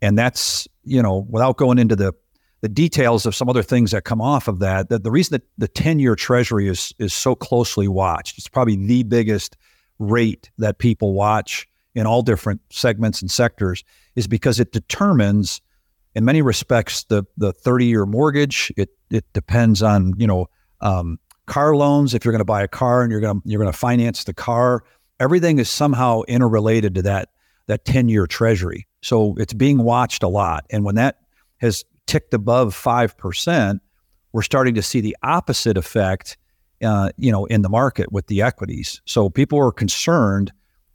[0.00, 2.14] And that's, you know, without going into the
[2.60, 5.42] the details of some other things that come off of that, that the reason that
[5.58, 9.56] the 10-year treasury is is so closely watched, it's probably the biggest
[9.98, 15.60] rate that people watch in all different segments and sectors is because it determines
[16.14, 18.72] in many respects the the 30 year mortgage.
[18.76, 20.46] It it depends on you know
[20.80, 22.14] um, car loans.
[22.14, 24.24] If you're going to buy a car and you're going to you're going to finance
[24.24, 24.82] the car
[25.20, 27.30] everything is somehow interrelated to that
[27.66, 28.86] that 10 year treasury.
[29.02, 30.66] So it's being watched a lot.
[30.70, 31.18] And when that
[31.58, 33.80] has ticked above 5%
[34.32, 36.36] we're starting to see the opposite effect
[36.82, 40.52] uh, you know in the market with the equities so people are concerned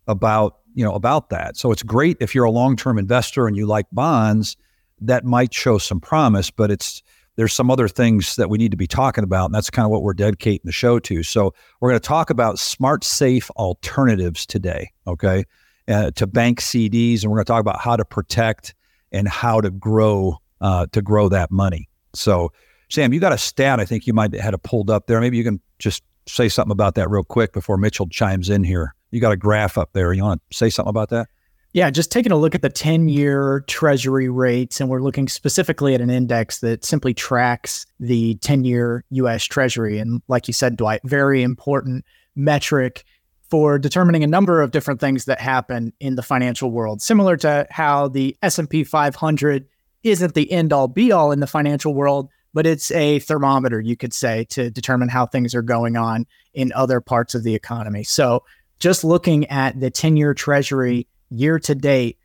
[0.07, 1.57] about you know about that.
[1.57, 4.55] So it's great if you're a long-term investor and you like bonds,
[4.99, 7.03] that might show some promise, but it's
[7.37, 9.91] there's some other things that we need to be talking about, and that's kind of
[9.91, 11.23] what we're dedicating the show to.
[11.23, 15.45] So we're going to talk about smart, safe alternatives today, okay,
[15.87, 18.75] uh, to bank CDs, and we're going to talk about how to protect
[19.11, 21.89] and how to grow uh, to grow that money.
[22.13, 22.51] So,
[22.89, 25.19] Sam, you got a stat I think you might have had it pulled up there.
[25.19, 28.95] Maybe you can just say something about that real quick before Mitchell chimes in here
[29.11, 30.11] you got a graph up there.
[30.13, 31.27] You want to say something about that?
[31.73, 35.93] Yeah, just taking a look at the 10 year treasury rates, and we're looking specifically
[35.93, 39.99] at an index that simply tracks the 10 year US treasury.
[39.99, 42.03] And like you said, Dwight, very important
[42.35, 43.03] metric
[43.49, 47.67] for determining a number of different things that happen in the financial world, similar to
[47.69, 49.67] how the S&P 500
[50.03, 53.95] isn't the end all be all in the financial world, but it's a thermometer, you
[53.95, 58.03] could say, to determine how things are going on in other parts of the economy.
[58.03, 58.43] So
[58.79, 62.17] just looking at the 10 year treasury year to date,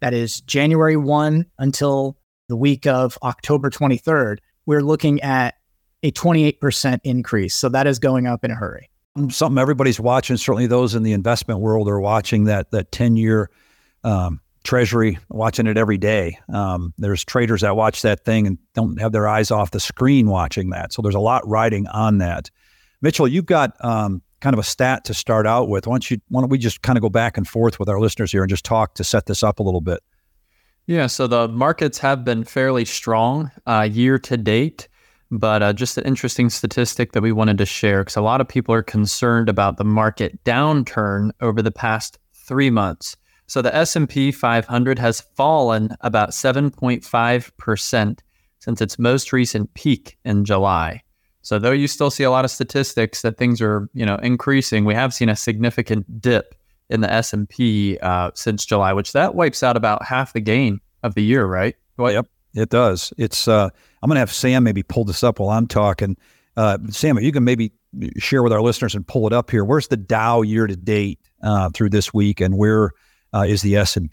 [0.00, 2.16] that is January 1 until
[2.48, 5.56] the week of October 23rd, we're looking at
[6.02, 7.54] a 28% increase.
[7.54, 8.90] So that is going up in a hurry.
[9.30, 13.50] Something everybody's watching, certainly those in the investment world are watching that that 10 year
[14.04, 16.38] um, treasury, watching it every day.
[16.52, 20.28] Um, there's traders that watch that thing and don't have their eyes off the screen
[20.28, 20.92] watching that.
[20.92, 22.50] So there's a lot riding on that.
[23.00, 25.86] Mitchell, you've got um, kind of a stat to start out with.
[25.86, 26.18] Why don't you?
[26.28, 28.50] Why don't we just kind of go back and forth with our listeners here and
[28.50, 30.00] just talk to set this up a little bit?
[30.86, 31.06] Yeah.
[31.06, 34.88] So the markets have been fairly strong uh, year to date,
[35.30, 38.48] but uh, just an interesting statistic that we wanted to share because a lot of
[38.48, 43.16] people are concerned about the market downturn over the past three months.
[43.46, 48.22] So the S&P 500 has fallen about 7.5 percent
[48.58, 51.02] since its most recent peak in July.
[51.42, 54.84] So though you still see a lot of statistics that things are, you know, increasing,
[54.84, 56.56] we have seen a significant dip
[56.90, 60.40] in the S and P uh, since July, which that wipes out about half the
[60.40, 61.76] gain of the year, right?
[61.96, 63.12] Well, yep, it does.
[63.16, 63.46] It's.
[63.46, 63.70] Uh,
[64.02, 66.16] I'm going to have Sam maybe pull this up while I'm talking.
[66.56, 67.72] Uh, Sam, you can maybe
[68.18, 69.64] share with our listeners and pull it up here.
[69.64, 72.90] Where's the Dow year to date uh, through this week, and where
[73.34, 74.10] uh, is the S and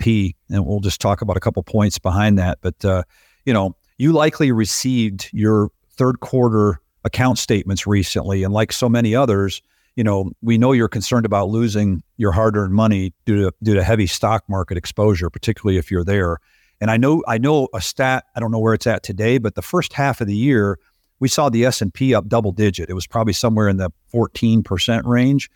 [0.49, 2.59] we'll just talk about a couple points behind that.
[2.61, 3.03] But uh,
[3.45, 9.15] you know, you likely received your third quarter account statements recently, and like so many
[9.15, 9.61] others,
[9.95, 13.83] you know, we know you're concerned about losing your hard-earned money due to due to
[13.83, 16.39] heavy stock market exposure, particularly if you're there.
[16.81, 18.25] And I know I know a stat.
[18.35, 20.79] I don't know where it's at today, but the first half of the year,
[21.19, 22.89] we saw the S and P up double digit.
[22.89, 25.49] It was probably somewhere in the 14 percent range.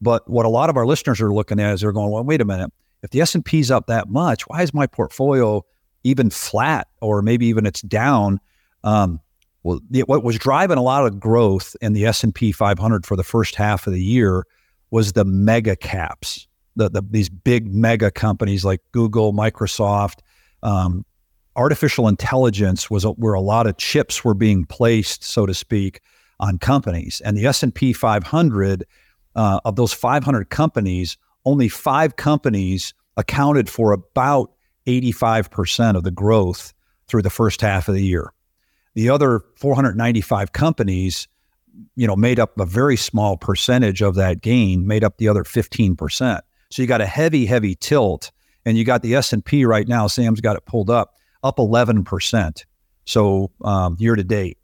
[0.00, 2.40] But what a lot of our listeners are looking at is they're going, well, wait
[2.40, 2.72] a minute.
[3.02, 5.64] If the S&P is up that much, why is my portfolio
[6.04, 8.40] even flat, or maybe even it's down?
[8.84, 9.20] Um,
[9.62, 13.06] well, the, what was driving a lot of growth in the S and P 500
[13.06, 14.44] for the first half of the year
[14.90, 20.20] was the mega caps, the, the these big mega companies like Google, Microsoft.
[20.62, 21.04] Um,
[21.56, 26.00] artificial intelligence was where a lot of chips were being placed, so to speak,
[26.40, 27.20] on companies.
[27.24, 28.84] And the S and P 500
[29.34, 34.52] uh, of those 500 companies, only five companies accounted for about
[34.86, 36.72] 85% of the growth
[37.06, 38.32] through the first half of the year.
[38.94, 41.28] The other 495 companies,
[41.96, 45.44] you know, made up a very small percentage of that gain, made up the other
[45.44, 46.40] 15%.
[46.70, 48.30] So you got a heavy, heavy tilt,
[48.64, 50.06] and you got the S&P right now.
[50.06, 52.64] Sam's got it pulled up, up 11%.
[53.04, 54.58] So um, year to date.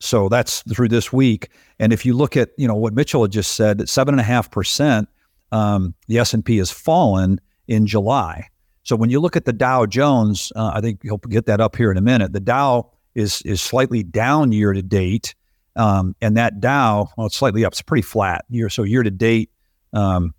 [0.00, 1.50] So that's through this week.
[1.78, 4.20] And if you look at, you know, what Mitchell had just said, that seven and
[4.20, 5.08] a half percent,
[5.52, 8.48] um, the S and P has fallen in July.
[8.82, 11.76] So when you look at the Dow Jones, uh, I think you'll get that up
[11.76, 12.32] here in a minute.
[12.32, 15.34] The Dow is is slightly down year to date,
[15.76, 17.72] um, and that Dow, well, it's slightly up.
[17.72, 18.70] It's pretty flat year.
[18.70, 19.50] So year to date,
[19.92, 20.34] um,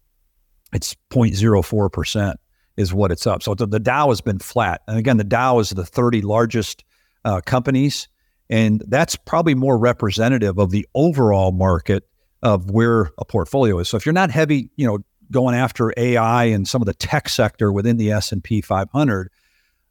[0.73, 2.39] it's 0.04 percent
[2.75, 3.43] is what it's up.
[3.43, 6.83] So the, the, Dow has been flat, and again, the Dow is the 30 largest
[7.25, 8.07] uh, companies,
[8.49, 12.07] and that's probably more representative of the overall market
[12.41, 13.89] of where a portfolio is.
[13.89, 14.99] So if you're not heavy, you know,
[15.31, 19.29] going after AI and some of the tech sector within the S and P 500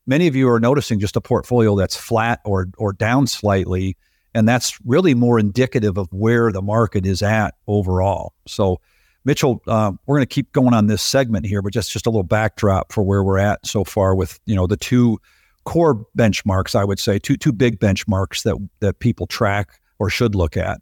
[0.09, 3.97] many of you are noticing just a portfolio that's flat or or down slightly,
[4.35, 8.33] and that's really more indicative of where the market is at overall.
[8.47, 8.81] So,
[9.25, 12.11] Mitchell, uh, we're going to keep going on this segment here, but just just a
[12.11, 15.21] little backdrop for where we're at so far with you know the two
[15.65, 16.75] core benchmarks.
[16.75, 20.81] I would say two two big benchmarks that that people track or should look at.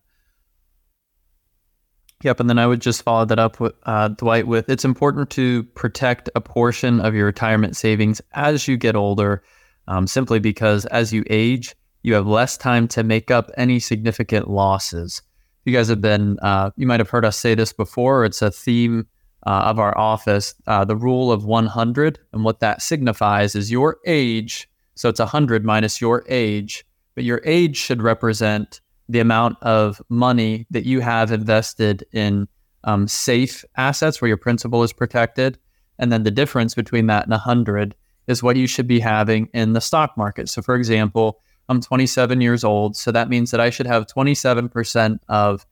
[2.23, 5.29] Yep, and then I would just follow that up with uh, Dwight with it's important
[5.31, 9.43] to protect a portion of your retirement savings as you get older,
[9.87, 14.49] um, simply because as you age, you have less time to make up any significant
[14.49, 15.21] losses.
[15.67, 18.25] You guys have been, uh, you might have heard us say this before.
[18.25, 19.07] It's a theme
[19.47, 23.99] uh, of our office, uh, the rule of 100, and what that signifies is your
[24.07, 24.69] age.
[24.95, 30.67] So it's 100 minus your age, but your age should represent the amount of money
[30.71, 32.49] that you have invested in
[32.85, 35.59] um, safe assets where your principal is protected.
[35.99, 37.95] And then the difference between that and 100
[38.27, 40.49] is what you should be having in the stock market.
[40.49, 42.97] So, for example, I'm 27 years old.
[42.97, 45.67] So that means that I should have 27% of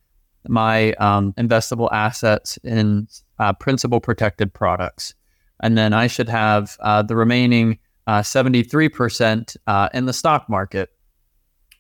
[0.49, 5.15] my um, investable assets in uh, principal protected products.
[5.61, 10.91] And then I should have uh, the remaining uh, 73% uh, in the stock market.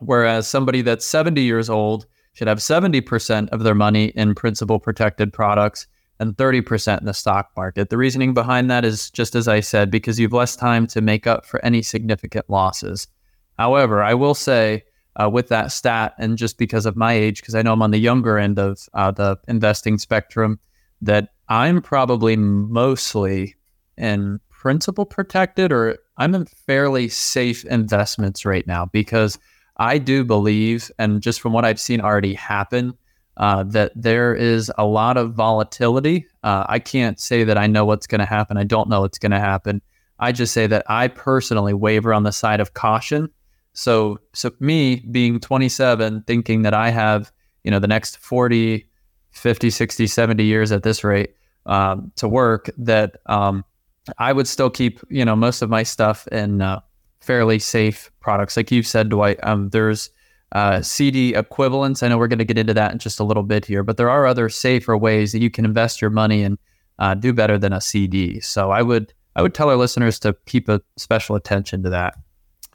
[0.01, 5.33] Whereas somebody that's 70 years old should have 70% of their money in principal protected
[5.33, 5.87] products
[6.21, 7.91] and 30% in the stock market.
[7.91, 11.01] The reasoning behind that is just as I said, because you have less time to
[11.01, 13.09] make up for any significant losses.
[13.59, 14.85] However, I will say
[15.21, 17.93] uh, with that stat, and just because of my age, because I know I'm on
[17.93, 20.59] the younger end of uh, the investing spectrum,
[21.03, 23.55] that I'm probably mostly
[23.97, 29.39] in principal protected or I'm in fairly safe investments right now because
[29.77, 32.95] I do believe, and just from what I've seen already happen,
[33.37, 36.27] uh, that there is a lot of volatility.
[36.44, 38.57] Uh, I can't say that I know what's going to happen.
[38.57, 39.83] I don't know what's going to happen.
[40.21, 43.29] I just say that I personally waver on the side of caution.
[43.73, 47.33] So, so me being 27, thinking that I have,
[47.65, 48.87] you know, the next 40,
[49.33, 51.35] 50, 60, 70 years at this rate
[51.67, 53.65] um, to work, that um,
[54.19, 56.81] I would still keep, you know, most of my stuff in uh,
[57.25, 58.56] fairly safe products.
[58.56, 60.10] Like you've said, Dwight, um, there's
[60.52, 62.02] uh, CD equivalents.
[62.02, 63.96] I know we're going to get into that in just a little bit here, but
[63.96, 66.58] there are other safer ways that you can invest your money and
[66.98, 68.40] uh, do better than a CD.
[68.40, 72.14] So I would I would tell our listeners to keep a special attention to that.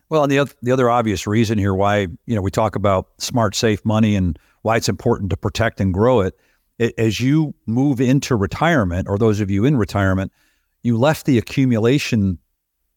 [0.10, 3.10] Well, and the other, the other obvious reason here why you know we talk about
[3.18, 6.38] smart, safe money and why it's important to protect and grow it.
[6.80, 10.34] it as you move into retirement, or those of you in retirement,
[10.84, 12.40] you left the accumulation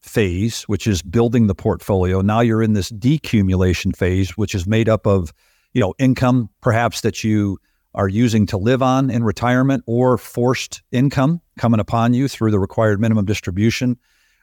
[0.02, 2.20] phase, which is building the portfolio.
[2.20, 5.32] Now you're in this decumulation phase, which is made up of
[5.72, 7.58] you know income perhaps that you
[7.94, 12.58] are using to live on in retirement or forced income coming upon you through the
[12.58, 13.98] required minimum distribution.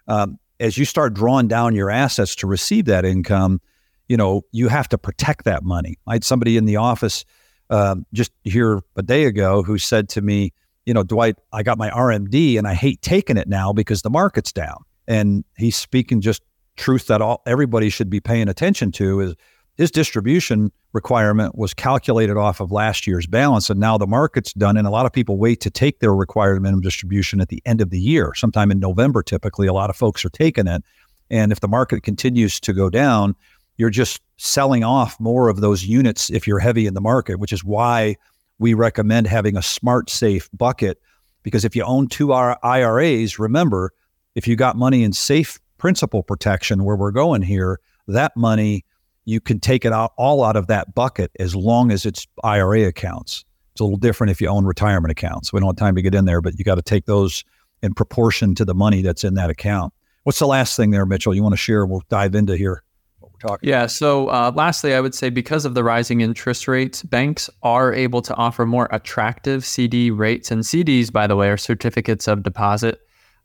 [0.07, 3.62] Um, as you start drawing down your assets to receive that income,
[4.07, 5.97] you know, you have to protect that money.
[6.05, 7.26] I had somebody in the office
[7.70, 10.53] um, just here a day ago who said to me,
[10.86, 14.10] you know, Dwight, I got my RMD and I hate taking it now because the
[14.10, 14.84] market's down.
[15.10, 16.41] And he's speaking just
[16.78, 19.36] truth that all everybody should be paying attention to is
[19.76, 24.78] his distribution requirement was calculated off of last year's balance and now the market's done
[24.78, 27.82] and a lot of people wait to take their required minimum distribution at the end
[27.82, 30.82] of the year sometime in november typically a lot of folks are taking it.
[31.30, 33.36] And if the market continues to go down
[33.76, 37.51] you're just selling off more of those units if you're heavy in the market which
[37.51, 38.16] is why
[38.57, 41.01] we recommend having a smart safe bucket.
[41.43, 43.91] Because if you own two iras remember
[44.40, 48.86] if you got money in safe principal protection where we're going here that money
[49.26, 52.88] you can take it out all out of that bucket as long as it's IRA
[52.88, 53.46] accounts.
[53.74, 55.54] It's a little different if you own retirement accounts.
[55.54, 57.44] We don't have time to get in there, but you got to take those
[57.84, 59.94] in proportion to the money that's in that account.
[60.24, 61.36] What's the last thing there, Mitchell?
[61.36, 61.86] You want to share?
[61.86, 62.84] We'll dive into here
[63.20, 63.70] what we're talking.
[63.70, 63.86] Yeah.
[63.86, 68.22] So, uh, lastly, I would say because of the rising interest rates, banks are able
[68.24, 73.00] to offer more attractive CD rates, and CDs, by the way, are certificates of deposit.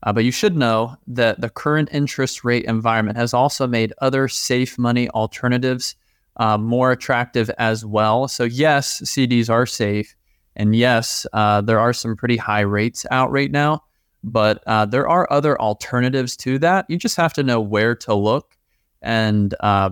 [0.05, 4.29] Uh, but you should know that the current interest rate environment has also made other
[4.29, 5.97] safe money alternatives
[6.37, 8.29] uh, more attractive as well.
[8.29, 10.15] So, yes, CDs are safe.
[10.57, 13.83] And yes, uh, there are some pretty high rates out right now,
[14.23, 16.87] but uh, there are other alternatives to that.
[16.89, 18.57] You just have to know where to look
[19.03, 19.91] and uh,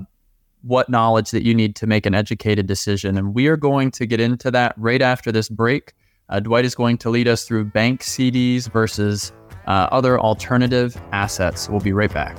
[0.63, 3.17] what knowledge that you need to make an educated decision.
[3.17, 5.95] And we are going to get into that right after this break.
[6.29, 9.33] Uh, Dwight is going to lead us through bank CDs versus
[9.67, 11.69] uh, other alternative assets.
[11.69, 12.37] We'll be right back.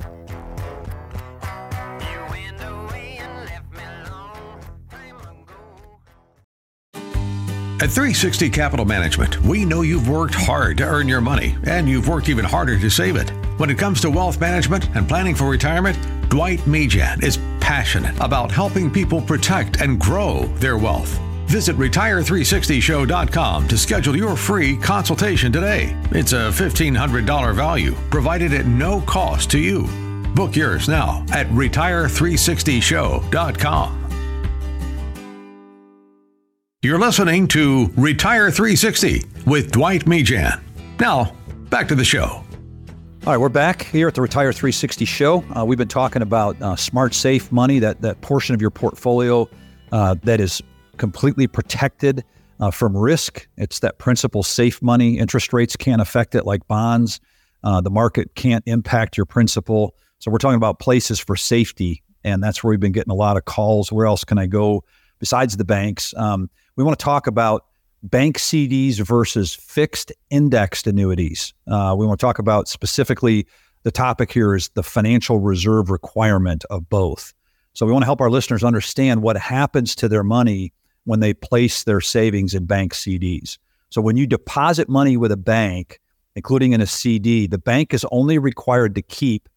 [7.84, 12.08] At 360 Capital Management, we know you've worked hard to earn your money, and you've
[12.08, 13.28] worked even harder to save it.
[13.58, 15.98] When it comes to wealth management and planning for retirement,
[16.30, 21.20] Dwight Mejan is passionate about helping people protect and grow their wealth.
[21.54, 25.96] Visit Retire360Show.com to schedule your free consultation today.
[26.10, 29.86] It's a $1,500 value provided at no cost to you.
[30.34, 34.00] Book yours now at Retire360Show.com.
[36.82, 40.60] You're listening to Retire 360 with Dwight Mejan.
[40.98, 41.36] Now,
[41.70, 42.24] back to the show.
[42.24, 42.44] All
[43.26, 45.44] right, we're back here at the Retire 360 show.
[45.56, 49.48] Uh, we've been talking about uh, smart, safe money, that, that portion of your portfolio
[49.92, 50.60] uh, that is
[50.96, 52.24] completely protected
[52.60, 53.48] uh, from risk.
[53.56, 55.18] It's that principal safe money.
[55.18, 57.20] Interest rates can't affect it like bonds.
[57.62, 59.94] Uh, the market can't impact your principal.
[60.18, 63.36] So we're talking about places for safety, and that's where we've been getting a lot
[63.36, 63.90] of calls.
[63.90, 64.84] Where else can I go
[65.18, 66.14] besides the banks?
[66.16, 67.66] Um, we want to talk about
[68.02, 71.54] bank CDs versus fixed indexed annuities.
[71.66, 73.46] Uh, we want to talk about specifically
[73.82, 77.32] the topic here is the financial reserve requirement of both.
[77.72, 80.72] So we want to help our listeners understand what happens to their money
[81.04, 83.58] when they place their savings in bank CDs.
[83.90, 86.00] So when you deposit money with a bank,
[86.34, 89.48] including in a CD, the bank is only required to keep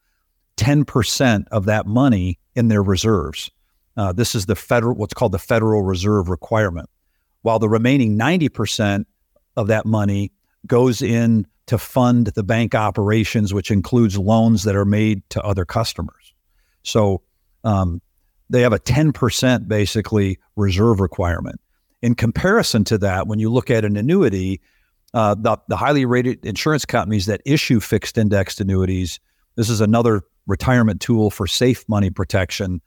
[0.57, 3.49] 10% of that money in their reserves.
[3.95, 6.89] Uh, this is the federal, what's called the Federal Reserve requirement,
[7.41, 9.05] while the remaining 90%
[9.55, 10.31] of that money
[10.67, 15.65] goes in to fund the bank operations, which includes loans that are made to other
[15.65, 16.33] customers.
[16.83, 17.21] So
[17.63, 18.01] um,
[18.49, 21.59] they have a 10% basically reserve requirement.
[22.01, 24.61] In comparison to that, when you look at an annuity,
[25.13, 29.19] uh, the, the highly rated insurance companies that issue fixed indexed annuities,
[29.55, 32.81] this is another retirement tool for safe money protection.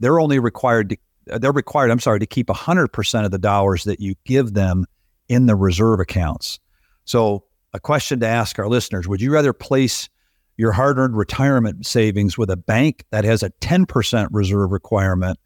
[0.00, 4.00] They're only required to, they're required, I'm sorry, to keep 100% of the dollars that
[4.00, 4.84] you give them
[5.28, 6.58] in the reserve accounts.
[7.04, 10.08] So, a question to ask our listeners would you rather place
[10.56, 15.38] your hard earned retirement savings with a bank that has a 10% reserve requirement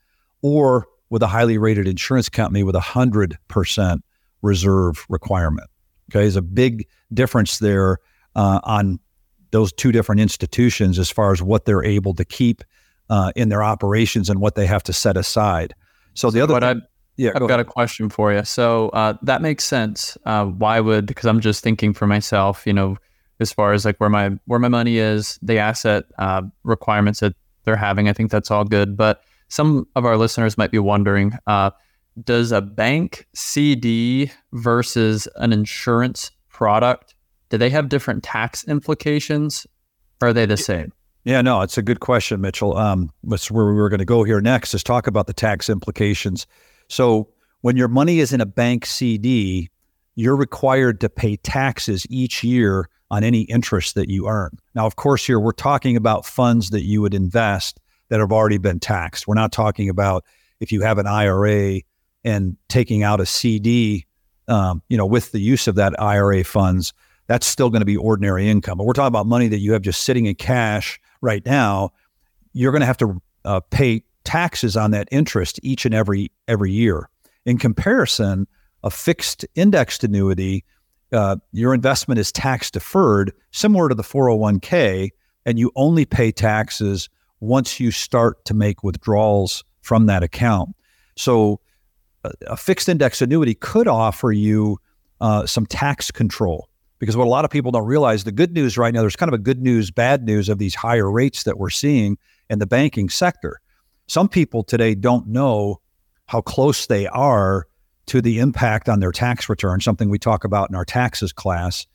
[0.43, 4.01] or with a highly rated insurance company with a 100%
[4.43, 5.69] reserve requirement.
[6.11, 7.99] Okay, there's a big difference there
[8.37, 8.99] uh, on
[9.51, 12.63] those two different institutions as far as what they're able to keep
[13.11, 15.75] uh, in their operations and what they have to set aside.
[16.15, 16.87] So the other, but thing, I,
[17.17, 17.67] yeah, I've go got ahead.
[17.67, 18.45] a question for you.
[18.45, 20.19] So uh, that makes sense.
[20.25, 21.07] Uh, why would?
[21.07, 22.67] Because I'm just thinking for myself.
[22.67, 22.97] You know,
[23.41, 27.35] as far as like where my where my money is, the asset uh, requirements that
[27.65, 28.09] they're having.
[28.09, 28.97] I think that's all good.
[28.97, 31.71] But some of our listeners might be wondering uh,
[32.25, 37.15] does a bank CD versus an insurance product,
[37.49, 39.67] do they have different tax implications?
[40.21, 40.93] Or are they the same?
[41.25, 42.77] Yeah, no, it's a good question, Mitchell.
[42.77, 45.69] Um, that's where we were going to go here next is talk about the tax
[45.69, 46.47] implications.
[46.89, 47.29] So
[47.61, 49.71] when your money is in a bank CD,
[50.15, 54.59] you're required to pay taxes each year on any interest that you earn.
[54.75, 58.59] Now, of course, here we're talking about funds that you would invest that have already
[58.59, 59.27] been taxed.
[59.27, 60.25] We're not talking about
[60.61, 61.81] if you have an IRA
[62.25, 64.07] and taking out a CD,
[64.49, 66.93] um, you know, with the use of that IRA funds,
[67.27, 68.79] that's still going to be ordinary income.
[68.79, 71.93] But we're talking about money that you have just sitting in cash right now.
[72.53, 76.73] You're going to have to uh, pay taxes on that interest each and every every
[76.73, 77.09] year.
[77.47, 78.47] In comparison,
[78.83, 80.65] a fixed indexed annuity,
[81.13, 85.11] uh, your investment is tax deferred, similar to the 401k,
[85.47, 87.09] and you only pay taxes
[87.41, 90.71] once you start to make withdrawals from that account.
[91.17, 91.61] So,
[92.25, 94.79] a, a fixed index annuity could offer you
[95.21, 98.77] uh, some tax control because what a lot of people don't realize the good news
[98.77, 101.59] right now, there's kind of a good news, bad news of these higher rates that
[101.59, 102.19] we're seeing
[102.51, 103.61] in the banking sector.
[104.09, 105.81] Some people today don't know
[106.27, 107.67] how close they are
[108.09, 111.87] to the impact on their tax return, something we talk about in our taxes class.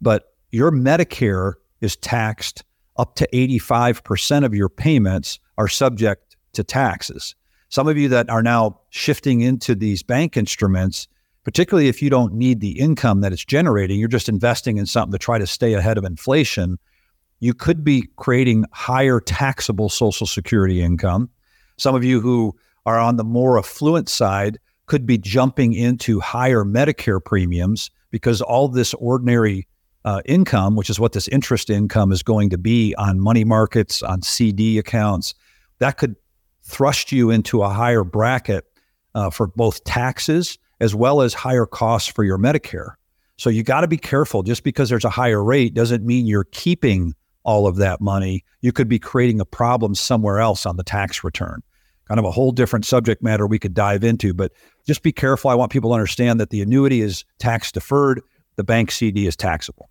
[0.00, 2.64] But your Medicare is taxed
[2.96, 7.34] up to 85% of your payments are subject to taxes.
[7.68, 11.06] Some of you that are now shifting into these bank instruments,
[11.44, 15.12] particularly if you don't need the income that it's generating, you're just investing in something
[15.12, 16.78] to try to stay ahead of inflation,
[17.38, 21.30] you could be creating higher taxable Social Security income.
[21.78, 24.58] Some of you who are on the more affluent side
[24.90, 29.68] could be jumping into higher Medicare premiums because all this ordinary
[30.04, 34.02] uh, income, which is what this interest income is going to be on money markets,
[34.02, 35.32] on CD accounts,
[35.78, 36.16] that could
[36.64, 38.64] thrust you into a higher bracket
[39.14, 42.94] uh, for both taxes as well as higher costs for your Medicare.
[43.36, 44.42] So you got to be careful.
[44.42, 47.14] Just because there's a higher rate doesn't mean you're keeping
[47.44, 48.44] all of that money.
[48.60, 51.62] You could be creating a problem somewhere else on the tax return
[52.10, 54.34] kind of a whole different subject matter we could dive into.
[54.34, 54.50] But
[54.84, 55.48] just be careful.
[55.48, 58.20] I want people to understand that the annuity is tax deferred,
[58.56, 59.88] the bank CD is taxable.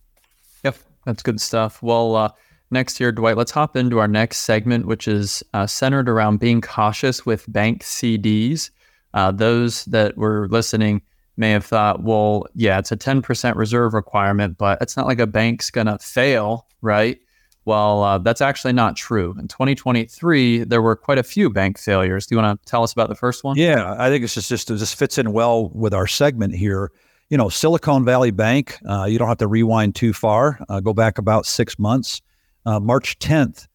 [0.66, 1.82] Yep, that's good stuff.
[1.82, 2.32] Well, uh,
[2.72, 6.60] next year, Dwight, let's hop into our next segment, which is uh, centered around being
[6.60, 8.70] cautious with bank CDs.
[9.14, 11.02] Uh, those that were listening
[11.38, 15.28] may have thought, well, yeah, it's a 10% reserve requirement, but it's not like a
[15.28, 17.18] bank's going to fail, right?
[17.66, 19.36] Well, uh, that's actually not true.
[19.40, 22.26] In 2023, there were quite a few bank failures.
[22.26, 23.58] Do you want to tell us about the first one?
[23.58, 26.92] Yeah, I think it's just, just this fits in well with our segment here.
[27.30, 28.80] You know, Silicon Valley Bank.
[28.88, 30.60] Uh, you don't have to rewind too far.
[30.68, 32.22] Uh, go back about six months.
[32.66, 33.68] Uh, March 10th,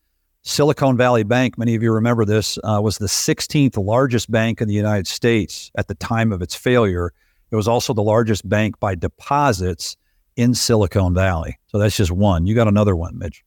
[0.42, 1.56] Silicon Valley Bank.
[1.56, 5.70] Many of you remember this uh, was the 16th largest bank in the United States
[5.76, 7.12] at the time of its failure.
[7.50, 9.96] It was also the largest bank by deposits
[10.36, 11.58] in Silicon Valley.
[11.68, 12.46] So that's just one.
[12.46, 13.44] You got another one, Mitch.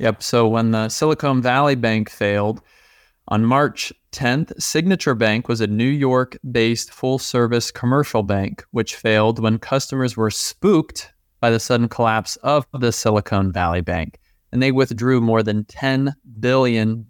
[0.00, 0.22] Yep.
[0.22, 2.62] So when the Silicon Valley Bank failed,
[3.28, 8.96] on March 10th, Signature Bank was a New York based full service commercial bank, which
[8.96, 14.18] failed when customers were spooked by the sudden collapse of the Silicon Valley Bank.
[14.50, 17.06] And they withdrew more than $10 billion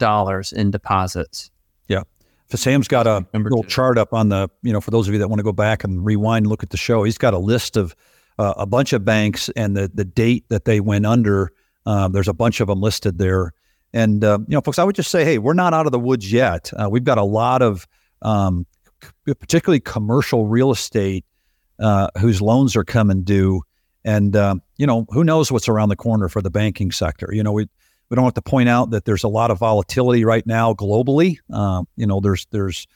[0.52, 1.50] in deposits.
[1.88, 2.02] Yeah.
[2.50, 3.70] So Sam's got a Number little two.
[3.70, 5.84] chart up on the, you know, for those of you that want to go back
[5.84, 7.94] and rewind and look at the show, he's got a list of
[8.38, 11.52] uh, a bunch of banks and the, the date that they went under
[11.86, 13.52] uh, there's a bunch of them listed there.
[13.92, 15.98] And, uh, you know, folks, I would just say, hey, we're not out of the
[15.98, 16.70] woods yet.
[16.76, 17.88] Uh, we've got a lot of,
[18.22, 18.66] um,
[19.26, 21.24] c- particularly commercial real estate,
[21.80, 23.62] uh, whose loans are coming due.
[24.04, 27.30] And, um, you know, who knows what's around the corner for the banking sector?
[27.32, 27.66] You know, we,
[28.08, 31.38] we don't have to point out that there's a lot of volatility right now globally.
[31.52, 32.86] Uh, you know, there's, there's,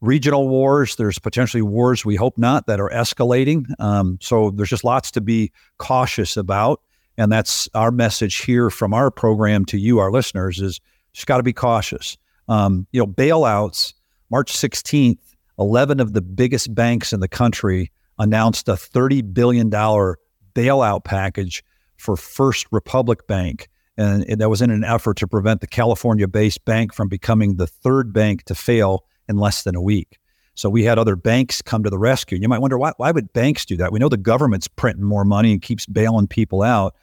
[0.00, 0.96] regional wars.
[0.96, 3.64] There's potentially wars we hope not that are escalating.
[3.80, 6.80] Um, so there's just lots to be cautious about.
[7.18, 10.80] And that's our message here from our program to you, our listeners, is
[11.12, 12.16] just got to be cautious.
[12.48, 13.94] Um, you know, bailouts,
[14.30, 15.18] March 16th,
[15.58, 21.64] 11 of the biggest banks in the country announced a $30 billion bailout package
[21.96, 23.68] for First Republic Bank.
[23.98, 27.66] And, that was in an effort to prevent the California based bank from becoming the
[27.66, 30.18] third bank to fail in less than a week.
[30.54, 32.38] So we had other banks come to the rescue.
[32.38, 33.92] You might wonder why, why would banks do that?
[33.92, 36.94] We know the government's printing more money and keeps bailing people out.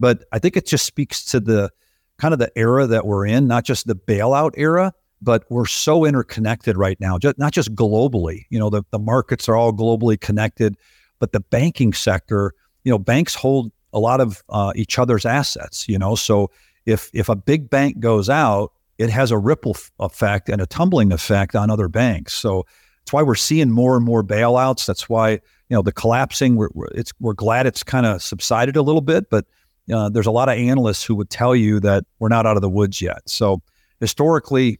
[0.00, 1.70] But I think it just speaks to the
[2.18, 4.92] kind of the era that we're in, not just the bailout era,
[5.22, 8.46] but we're so interconnected right now, just, not just globally.
[8.50, 10.76] You know, the, the markets are all globally connected,
[11.18, 15.88] but the banking sector, you know, banks hold a lot of uh, each other's assets,
[15.88, 16.14] you know.
[16.14, 16.50] So
[16.86, 21.12] if if a big bank goes out, it has a ripple effect and a tumbling
[21.12, 22.34] effect on other banks.
[22.34, 22.64] So
[23.00, 24.86] that's why we're seeing more and more bailouts.
[24.86, 25.40] That's why you
[25.70, 26.56] know the collapsing.
[26.56, 26.88] We're we're,
[27.18, 29.46] we're glad it's kind of subsided a little bit, but
[29.92, 32.62] uh, there's a lot of analysts who would tell you that we're not out of
[32.62, 33.20] the woods yet.
[33.26, 33.62] So
[34.00, 34.78] historically,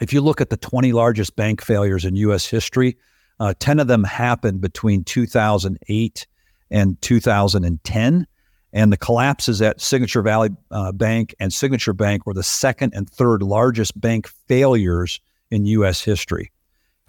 [0.00, 2.46] if you look at the 20 largest bank failures in U.S.
[2.46, 2.96] history,
[3.38, 6.26] uh, 10 of them happened between 2008
[6.70, 8.26] and 2010.
[8.72, 13.10] And the collapses at Signature Valley uh, Bank and Signature Bank were the second and
[13.10, 15.20] third largest bank failures
[15.50, 16.02] in U.S.
[16.02, 16.52] history.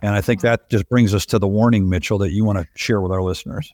[0.01, 2.67] And I think that just brings us to the warning, Mitchell, that you want to
[2.75, 3.71] share with our listeners.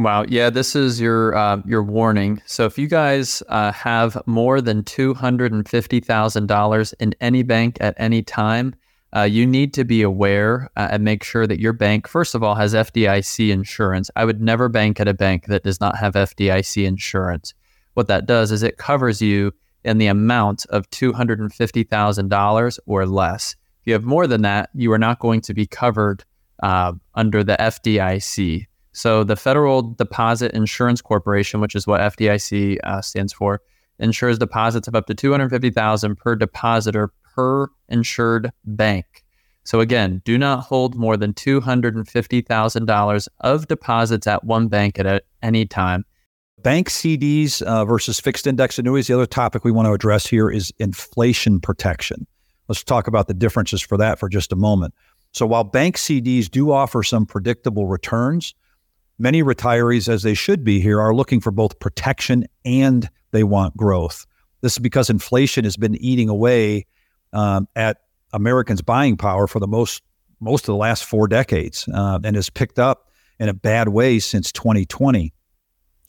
[0.00, 0.24] Wow.
[0.26, 2.40] Yeah, this is your uh, your warning.
[2.46, 7.14] So if you guys uh, have more than two hundred and fifty thousand dollars in
[7.20, 8.74] any bank at any time,
[9.14, 12.42] uh, you need to be aware uh, and make sure that your bank, first of
[12.42, 14.10] all, has FDIC insurance.
[14.16, 17.52] I would never bank at a bank that does not have FDIC insurance.
[17.92, 19.52] What that does is it covers you
[19.84, 23.54] in the amount of two hundred and fifty thousand dollars or less.
[23.82, 26.24] If you have more than that, you are not going to be covered
[26.62, 28.64] uh, under the FDIC.
[28.92, 33.60] So the Federal Deposit Insurance Corporation, which is what FDIC uh, stands for,
[33.98, 39.24] insures deposits of up to 250,000 per depositor per insured bank.
[39.64, 45.66] So again, do not hold more than $250,000 of deposits at one bank at any
[45.66, 46.04] time.
[46.62, 49.06] Bank CDs uh, versus fixed index annuities.
[49.06, 52.26] The other topic we want to address here is inflation protection.
[52.68, 54.94] Let's talk about the differences for that for just a moment.
[55.32, 58.54] So while bank CDs do offer some predictable returns,
[59.20, 63.76] many retirees, as they should be here, are looking for both protection and they want
[63.76, 64.26] growth.
[64.62, 66.86] This is because inflation has been eating away
[67.32, 67.98] um, at
[68.32, 70.02] Americans' buying power for the most
[70.42, 74.18] most of the last four decades, uh, and has picked up in a bad way
[74.18, 75.34] since 2020.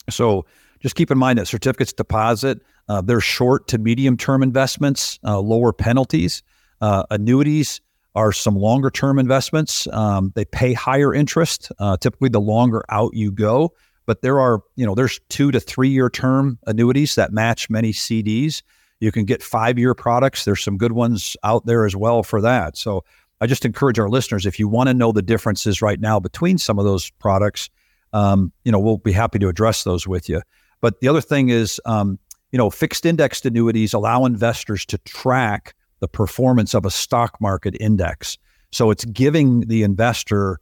[0.08, 0.46] So
[0.80, 5.38] just keep in mind that certificates deposit, uh, they're short to medium term investments, uh,
[5.38, 6.42] lower penalties.
[6.80, 7.80] Uh, annuities
[8.14, 9.86] are some longer term investments.
[9.88, 13.72] Um, they pay higher interest, uh, typically the longer out you go.
[14.04, 17.92] But there are, you know, there's two to three year term annuities that match many
[17.92, 18.62] CDs.
[19.00, 20.44] You can get five year products.
[20.44, 22.76] There's some good ones out there as well for that.
[22.76, 23.04] So
[23.40, 26.58] I just encourage our listeners if you want to know the differences right now between
[26.58, 27.70] some of those products,
[28.12, 30.42] um, you know, we'll be happy to address those with you.
[30.80, 32.18] But the other thing is, um,
[32.52, 37.76] you know, fixed indexed annuities allow investors to track the performance of a stock market
[37.78, 38.36] index.
[38.72, 40.58] So it's giving the investor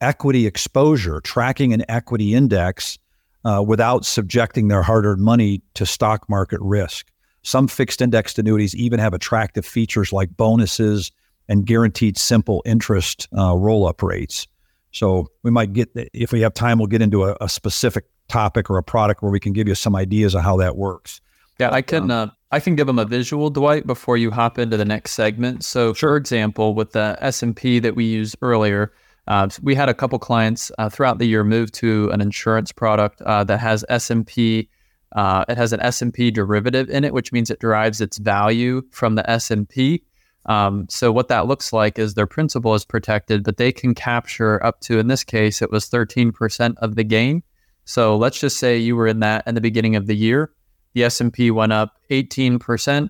[0.00, 2.96] equity exposure, tracking an equity index
[3.44, 7.10] uh, without subjecting their hard earned money to stock market risk.
[7.42, 11.10] Some fixed indexed annuities even have attractive features like bonuses
[11.48, 14.46] and guaranteed simple interest uh, roll up rates.
[14.92, 18.70] So we might get, if we have time, we'll get into a, a, specific topic
[18.70, 21.20] or a product where we can give you some ideas of how that works.
[21.58, 22.10] Yeah, I can.
[22.10, 25.12] Um, uh, I can give them a visual, Dwight, before you hop into the next
[25.12, 25.64] segment.
[25.64, 28.92] So, for example, with the S and P that we used earlier,
[29.26, 33.20] uh, we had a couple clients uh, throughout the year move to an insurance product
[33.22, 34.70] uh, that has S and P.
[35.14, 38.16] Uh, it has an S and P derivative in it, which means it derives its
[38.16, 40.02] value from the S and P.
[40.46, 44.64] Um, so what that looks like is their principal is protected, but they can capture
[44.64, 47.42] up to, in this case, it was 13% of the gain.
[47.84, 50.50] So let's just say you were in that in the beginning of the year
[50.98, 53.08] the S&P went up 18%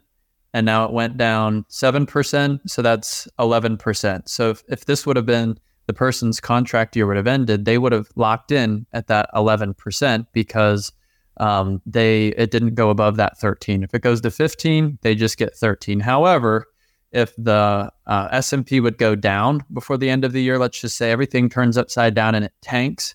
[0.52, 4.28] and now it went down 7%, so that's 11%.
[4.28, 7.78] So if, if this would have been the person's contract year would have ended, they
[7.78, 10.92] would have locked in at that 11% because
[11.38, 13.82] um, they it didn't go above that 13.
[13.82, 16.00] If it goes to 15, they just get 13.
[16.00, 16.66] However,
[17.10, 20.98] if the uh, S&P would go down before the end of the year, let's just
[20.98, 23.14] say everything turns upside down and it tanks,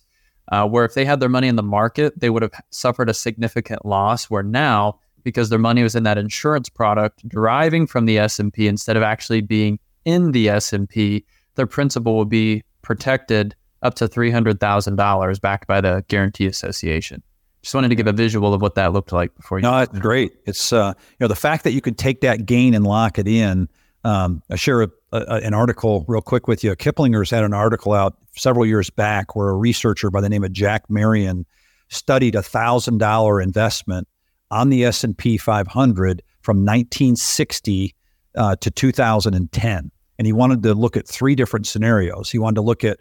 [0.51, 3.13] uh, where if they had their money in the market, they would have suffered a
[3.13, 4.29] significant loss.
[4.29, 8.97] Where now, because their money was in that insurance product deriving from the S&P instead
[8.97, 11.25] of actually being in the S&P,
[11.55, 17.21] their principal will be protected up to $300,000 backed by the Guarantee Association.
[17.61, 19.63] Just wanted to give a visual of what that looked like before you.
[19.63, 20.33] No, it's great.
[20.45, 23.27] It's uh, you know the fact that you could take that gain and lock it
[23.27, 23.69] in.
[24.03, 24.81] Um, I share
[25.13, 26.75] a, an article real quick with you.
[26.75, 30.51] Kiplinger's had an article out several years back where a researcher by the name of
[30.51, 31.45] Jack Marrion
[31.89, 34.07] studied a thousand dollar investment
[34.49, 37.95] on the S&P 500 from 1960
[38.35, 42.29] uh, to 2010 and he wanted to look at three different scenarios.
[42.29, 42.99] He wanted to look at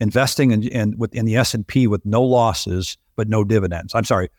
[0.00, 3.94] investing in, in, in the S&P with no losses but no dividends.
[3.94, 4.30] I'm sorry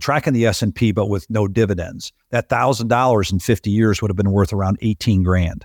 [0.00, 2.12] tracking the S&P but with no dividends.
[2.30, 5.64] That $1000 in 50 years would have been worth around 18 grand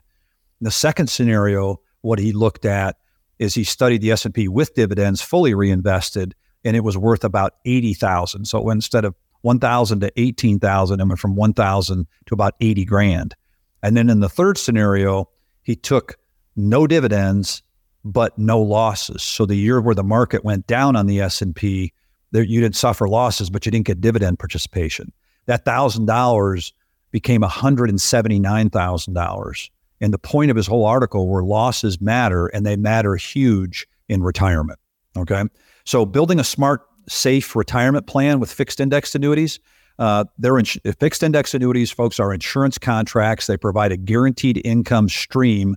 [0.62, 2.97] in the second scenario what he looked at
[3.39, 8.45] is he studied the S&P with dividends fully reinvested and it was worth about 80,000.
[8.45, 13.36] So instead of 1,000 to 18,000 it went from 1,000 to about 80 grand.
[13.82, 15.28] And then in the third scenario,
[15.64, 16.20] he took
[16.55, 17.64] no dividends
[18.05, 19.24] but no losses.
[19.24, 21.91] So the year where the market went down on the S&P,
[22.34, 25.12] you didn't suffer losses, but you didn't get dividend participation.
[25.47, 26.72] That $1,000
[27.12, 29.70] became $179,000.
[30.02, 34.24] And the point of his whole article were losses matter and they matter huge in
[34.24, 34.80] retirement.
[35.16, 35.43] Okay.
[35.86, 39.60] So building a smart, safe retirement plan with fixed indexed annuities,
[39.99, 40.66] uh, they're in,
[40.99, 43.47] fixed index annuities, folks, are insurance contracts.
[43.47, 45.76] They provide a guaranteed income stream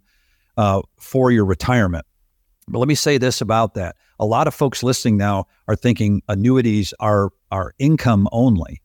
[0.56, 2.06] uh, for your retirement.
[2.68, 3.96] But let me say this about that.
[4.18, 8.80] A lot of folks listening now are thinking annuities are, are income only.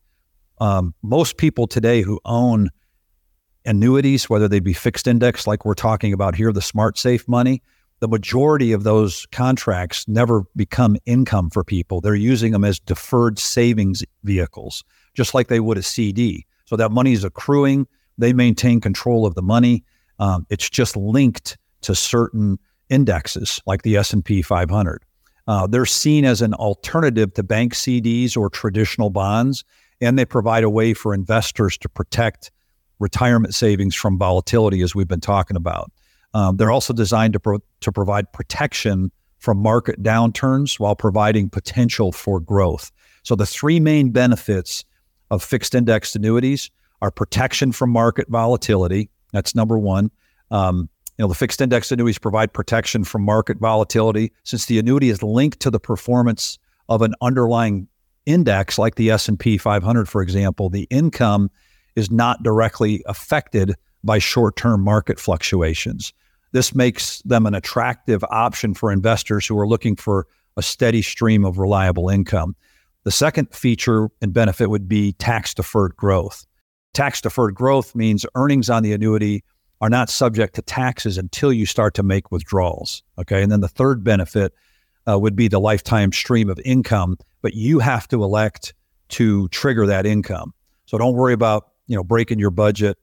[0.60, 2.68] Um, most people today who own
[3.70, 7.62] annuities, whether they be fixed index like we're talking about here, the smart safe money,
[8.00, 12.00] the majority of those contracts never become income for people.
[12.00, 16.46] They're using them as deferred savings vehicles just like they would a CD.
[16.66, 17.86] So that money is accruing.
[18.18, 19.84] They maintain control of the money.
[20.18, 22.58] Um, it's just linked to certain
[22.88, 25.02] indexes like the S&P 500.
[25.46, 29.64] Uh, they're seen as an alternative to bank CDs or traditional bonds,
[30.00, 32.50] and they provide a way for investors to protect
[33.00, 35.90] retirement savings from volatility, as we've been talking about.
[36.32, 42.12] Um, they're also designed to, pro- to provide protection from market downturns while providing potential
[42.12, 42.92] for growth.
[43.24, 44.84] So, the three main benefits
[45.30, 46.70] of fixed indexed annuities
[47.02, 49.10] are protection from market volatility.
[49.32, 50.10] That's number one.
[50.50, 50.88] Um,
[51.18, 55.22] you know, the fixed index annuities provide protection from market volatility since the annuity is
[55.22, 57.88] linked to the performance of an underlying
[58.26, 61.50] index like the S&P 500 for example, the income
[62.00, 66.12] is not directly affected by short-term market fluctuations.
[66.50, 70.26] This makes them an attractive option for investors who are looking for
[70.56, 72.56] a steady stream of reliable income.
[73.04, 76.44] The second feature and benefit would be tax deferred growth.
[76.92, 79.44] Tax deferred growth means earnings on the annuity
[79.80, 83.02] are not subject to taxes until you start to make withdrawals.
[83.16, 83.42] Okay.
[83.42, 84.52] And then the third benefit
[85.08, 88.74] uh, would be the lifetime stream of income, but you have to elect
[89.10, 90.52] to trigger that income.
[90.86, 92.96] So don't worry about, you know, breaking your budget.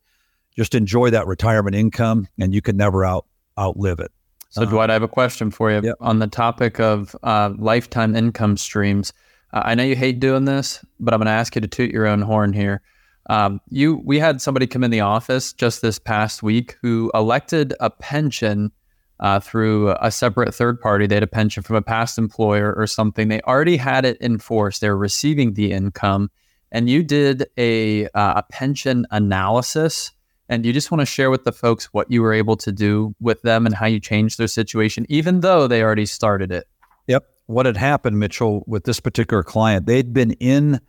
[0.55, 3.25] Just enjoy that retirement income and you can never out
[3.59, 4.11] outlive it.
[4.49, 5.95] So, Dwight, I have a question for you yep.
[5.99, 9.11] on the topic of uh, lifetime income streams.
[9.51, 11.91] Uh, I know you hate doing this, but I'm going to ask you to toot
[11.91, 12.81] your own horn here.
[13.29, 17.73] Um, you, we had somebody come in the office just this past week who elected
[17.81, 18.71] a pension
[19.19, 21.07] uh, through a separate third party.
[21.07, 23.27] They had a pension from a past employer or something.
[23.27, 24.79] They already had it in force.
[24.79, 26.31] They're receiving the income,
[26.71, 30.11] and you did a uh, a pension analysis.
[30.49, 33.13] And you just want to share with the folks what you were able to do
[33.19, 36.65] with them and how you changed their situation, even though they already started it.
[37.07, 40.79] Yep what had happened, Mitchell, with this particular client, they'd been in,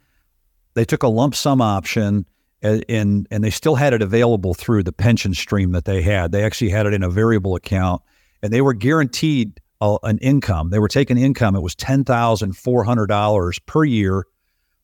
[0.75, 2.27] they took a lump sum option
[2.61, 6.33] and, and, and they still had it available through the pension stream that they had.
[6.33, 8.03] They actually had it in a variable account
[8.43, 10.71] and they were guaranteed a, an income.
[10.71, 11.55] They were taking income.
[11.55, 14.27] It was $10,400 per year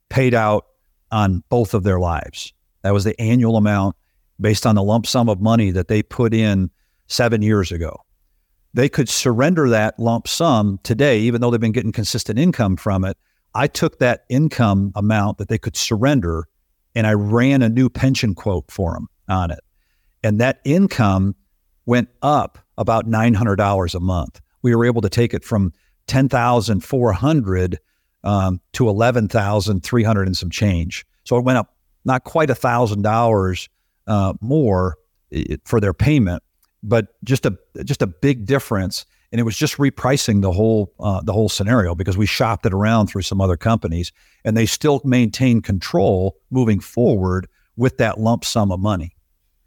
[0.08, 0.66] paid out
[1.14, 2.52] on both of their lives.
[2.82, 3.96] That was the annual amount
[4.38, 6.70] based on the lump sum of money that they put in
[7.06, 8.04] seven years ago
[8.74, 13.04] they could surrender that lump sum today, even though they've been getting consistent income from
[13.04, 13.16] it.
[13.54, 16.48] I took that income amount that they could surrender
[16.96, 19.60] and I ran a new pension quote for them on it.
[20.24, 21.36] And that income
[21.86, 24.40] went up about $900 a month.
[24.62, 25.72] We were able to take it from
[26.08, 27.78] 10,400
[28.24, 31.06] um, to 11,300 and some change.
[31.24, 33.68] So it went up not quite a thousand dollars
[34.06, 34.96] uh, more
[35.64, 36.42] for their payment,
[36.82, 39.06] but just a just a big difference.
[39.32, 42.74] And it was just repricing the whole uh, the whole scenario because we shopped it
[42.74, 44.12] around through some other companies,
[44.44, 49.16] and they still maintain control moving forward with that lump sum of money.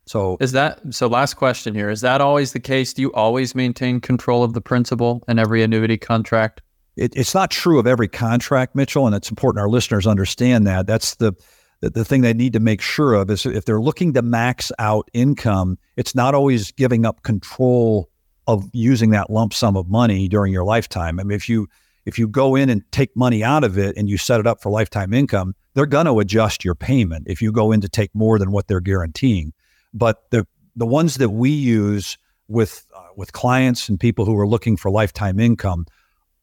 [0.06, 1.08] So is that so?
[1.08, 2.94] Last question here: Is that always the case?
[2.94, 6.62] Do you always maintain control of the principal in every annuity contract?
[6.98, 10.88] It, it's not true of every contract, Mitchell, and it's important our listeners understand that.
[10.88, 11.34] That's the
[11.82, 14.72] the, the thing they need to make sure of is if they're looking to max
[14.80, 18.10] out income, it's not always giving up control
[18.48, 21.20] of using that lump sum of money during your lifetime.
[21.20, 21.68] I mean, if you
[22.06, 24.62] if you go in and take money out of it and you set it up
[24.62, 28.16] for lifetime income, they're going to adjust your payment if you go in to take
[28.16, 29.54] more than what they're guaranteeing.
[29.94, 32.18] But the the ones that we use
[32.48, 35.86] with uh, with clients and people who are looking for lifetime income,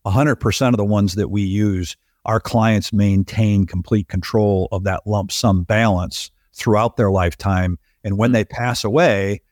[0.07, 5.31] 100% of the ones that we use our clients maintain complete control of that lump
[5.31, 7.79] sum balance throughout their lifetime.
[8.03, 9.43] And when they pass away,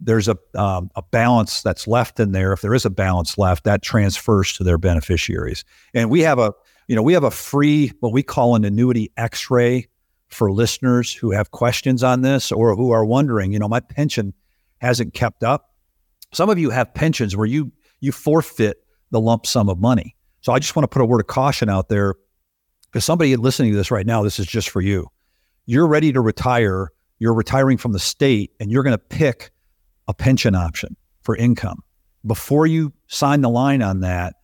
[0.00, 2.52] there's a um, a balance that's left in there.
[2.52, 5.64] If there is a balance left, that transfers to their beneficiaries.
[5.94, 6.52] And we have a
[6.88, 9.88] you know we have a free what we call an annuity X-ray
[10.28, 14.34] for listeners who have questions on this or who are wondering, you know, my pension
[14.78, 15.74] hasn't kept up.
[16.32, 18.83] Some of you have pensions where you you forfeit
[19.14, 20.14] the lump sum of money.
[20.42, 22.16] So I just want to put a word of caution out there
[22.90, 25.08] because somebody listening to this right now, this is just for you.
[25.66, 29.50] You're ready to retire, you're retiring from the state, and you're going to pick
[30.06, 31.80] a pension option for income.
[32.26, 34.34] Before you sign the line on that,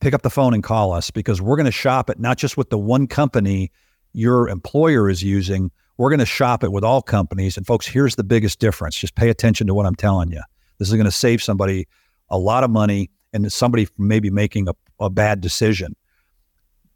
[0.00, 2.56] pick up the phone and call us because we're going to shop it not just
[2.56, 3.72] with the one company
[4.12, 5.70] your employer is using.
[5.96, 7.56] We're going to shop it with all companies.
[7.56, 8.96] And folks, here's the biggest difference.
[8.96, 10.42] Just pay attention to what I'm telling you.
[10.78, 11.86] This is going to save somebody
[12.28, 15.94] a lot of money and somebody maybe making a, a bad decision.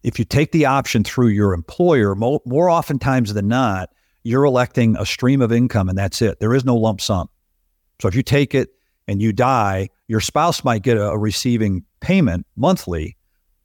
[0.02, 3.90] If you take the option through your employer, more, more oftentimes than not,
[4.22, 6.40] you're electing a stream of income and that's it.
[6.40, 7.28] There is no lump sum.
[8.00, 8.70] So if you take it
[9.08, 13.16] and you die, your spouse might get a, a receiving payment monthly,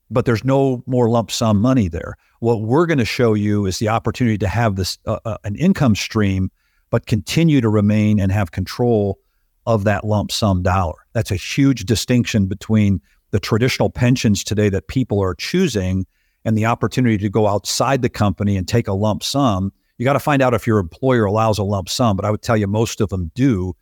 [0.09, 2.15] but there's no more lump sum money there.
[2.39, 5.55] What we're going to show you is the opportunity to have this uh, uh, an
[5.55, 6.51] income stream,
[6.89, 9.19] but continue to remain and have control
[9.65, 10.95] of that lump sum dollar.
[11.13, 13.01] That's a huge distinction between
[13.31, 16.05] the traditional pensions today that people are choosing
[16.43, 19.71] and the opportunity to go outside the company and take a lump sum.
[19.97, 22.41] You got to find out if your employer allows a lump sum, but I would
[22.41, 23.75] tell you most of them do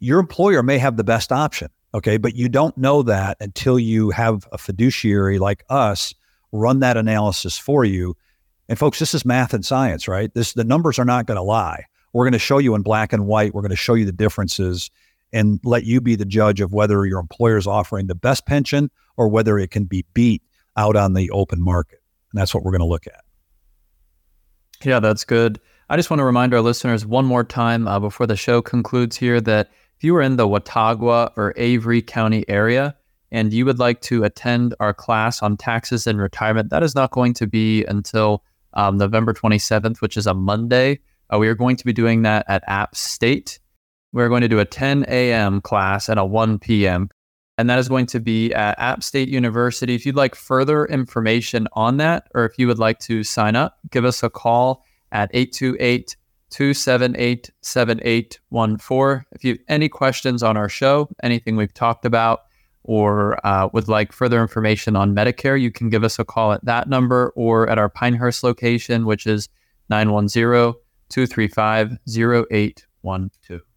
[0.00, 1.68] your employer may have the best option.
[1.94, 2.16] Okay.
[2.16, 6.14] But you don't know that until you have a fiduciary like us
[6.52, 8.16] run that analysis for you.
[8.68, 10.32] And folks, this is math and science, right?
[10.34, 11.84] This the numbers are not going to lie.
[12.12, 13.54] We're going to show you in black and white.
[13.54, 14.90] We're going to show you the differences
[15.32, 18.90] and let you be the judge of whether your employer is offering the best pension
[19.16, 20.42] or whether it can be beat
[20.76, 22.00] out on the open market.
[22.32, 23.22] And that's what we're going to look at.
[24.84, 25.60] Yeah, that's good.
[25.88, 29.16] I just want to remind our listeners one more time uh, before the show concludes
[29.16, 32.96] here that if you are in the Watauga or Avery County area
[33.30, 37.10] and you would like to attend our class on taxes and retirement, that is not
[37.10, 38.42] going to be until
[38.74, 41.00] um, November 27th, which is a Monday.
[41.28, 43.58] Uh, we are going to be doing that at App State.
[44.12, 45.60] We're going to do a 10 a.m.
[45.60, 47.10] class and a 1 p.m.
[47.58, 49.94] And that is going to be at App State University.
[49.94, 53.78] If you'd like further information on that, or if you would like to sign up,
[53.90, 56.16] give us a call at 828
[56.50, 59.24] 278 7814.
[59.32, 62.40] If you have any questions on our show, anything we've talked about,
[62.82, 66.64] or uh, would like further information on Medicare, you can give us a call at
[66.64, 69.48] that number or at our Pinehurst location, which is
[69.90, 70.74] 910
[71.10, 73.69] 235 0812.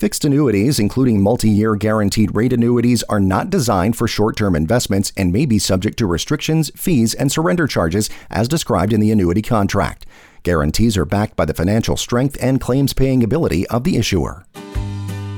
[0.00, 5.12] Fixed annuities, including multi year guaranteed rate annuities, are not designed for short term investments
[5.14, 9.42] and may be subject to restrictions, fees, and surrender charges as described in the annuity
[9.42, 10.06] contract.
[10.42, 14.46] Guarantees are backed by the financial strength and claims paying ability of the issuer.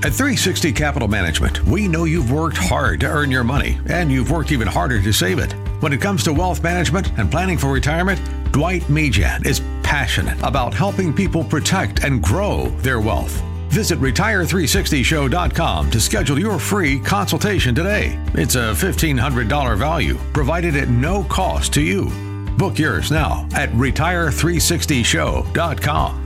[0.05, 4.31] At 360 Capital Management, we know you've worked hard to earn your money, and you've
[4.31, 5.51] worked even harder to save it.
[5.81, 8.21] When it comes to wealth management and planning for retirement,
[8.53, 13.43] Dwight Mejan is passionate about helping people protect and grow their wealth.
[13.73, 18.23] Visit Retire360Show.com to schedule your free consultation today.
[18.35, 22.11] It's a $1,500 value, provided at no cost to you.
[22.59, 26.22] Book yours now at Retire360Show.com.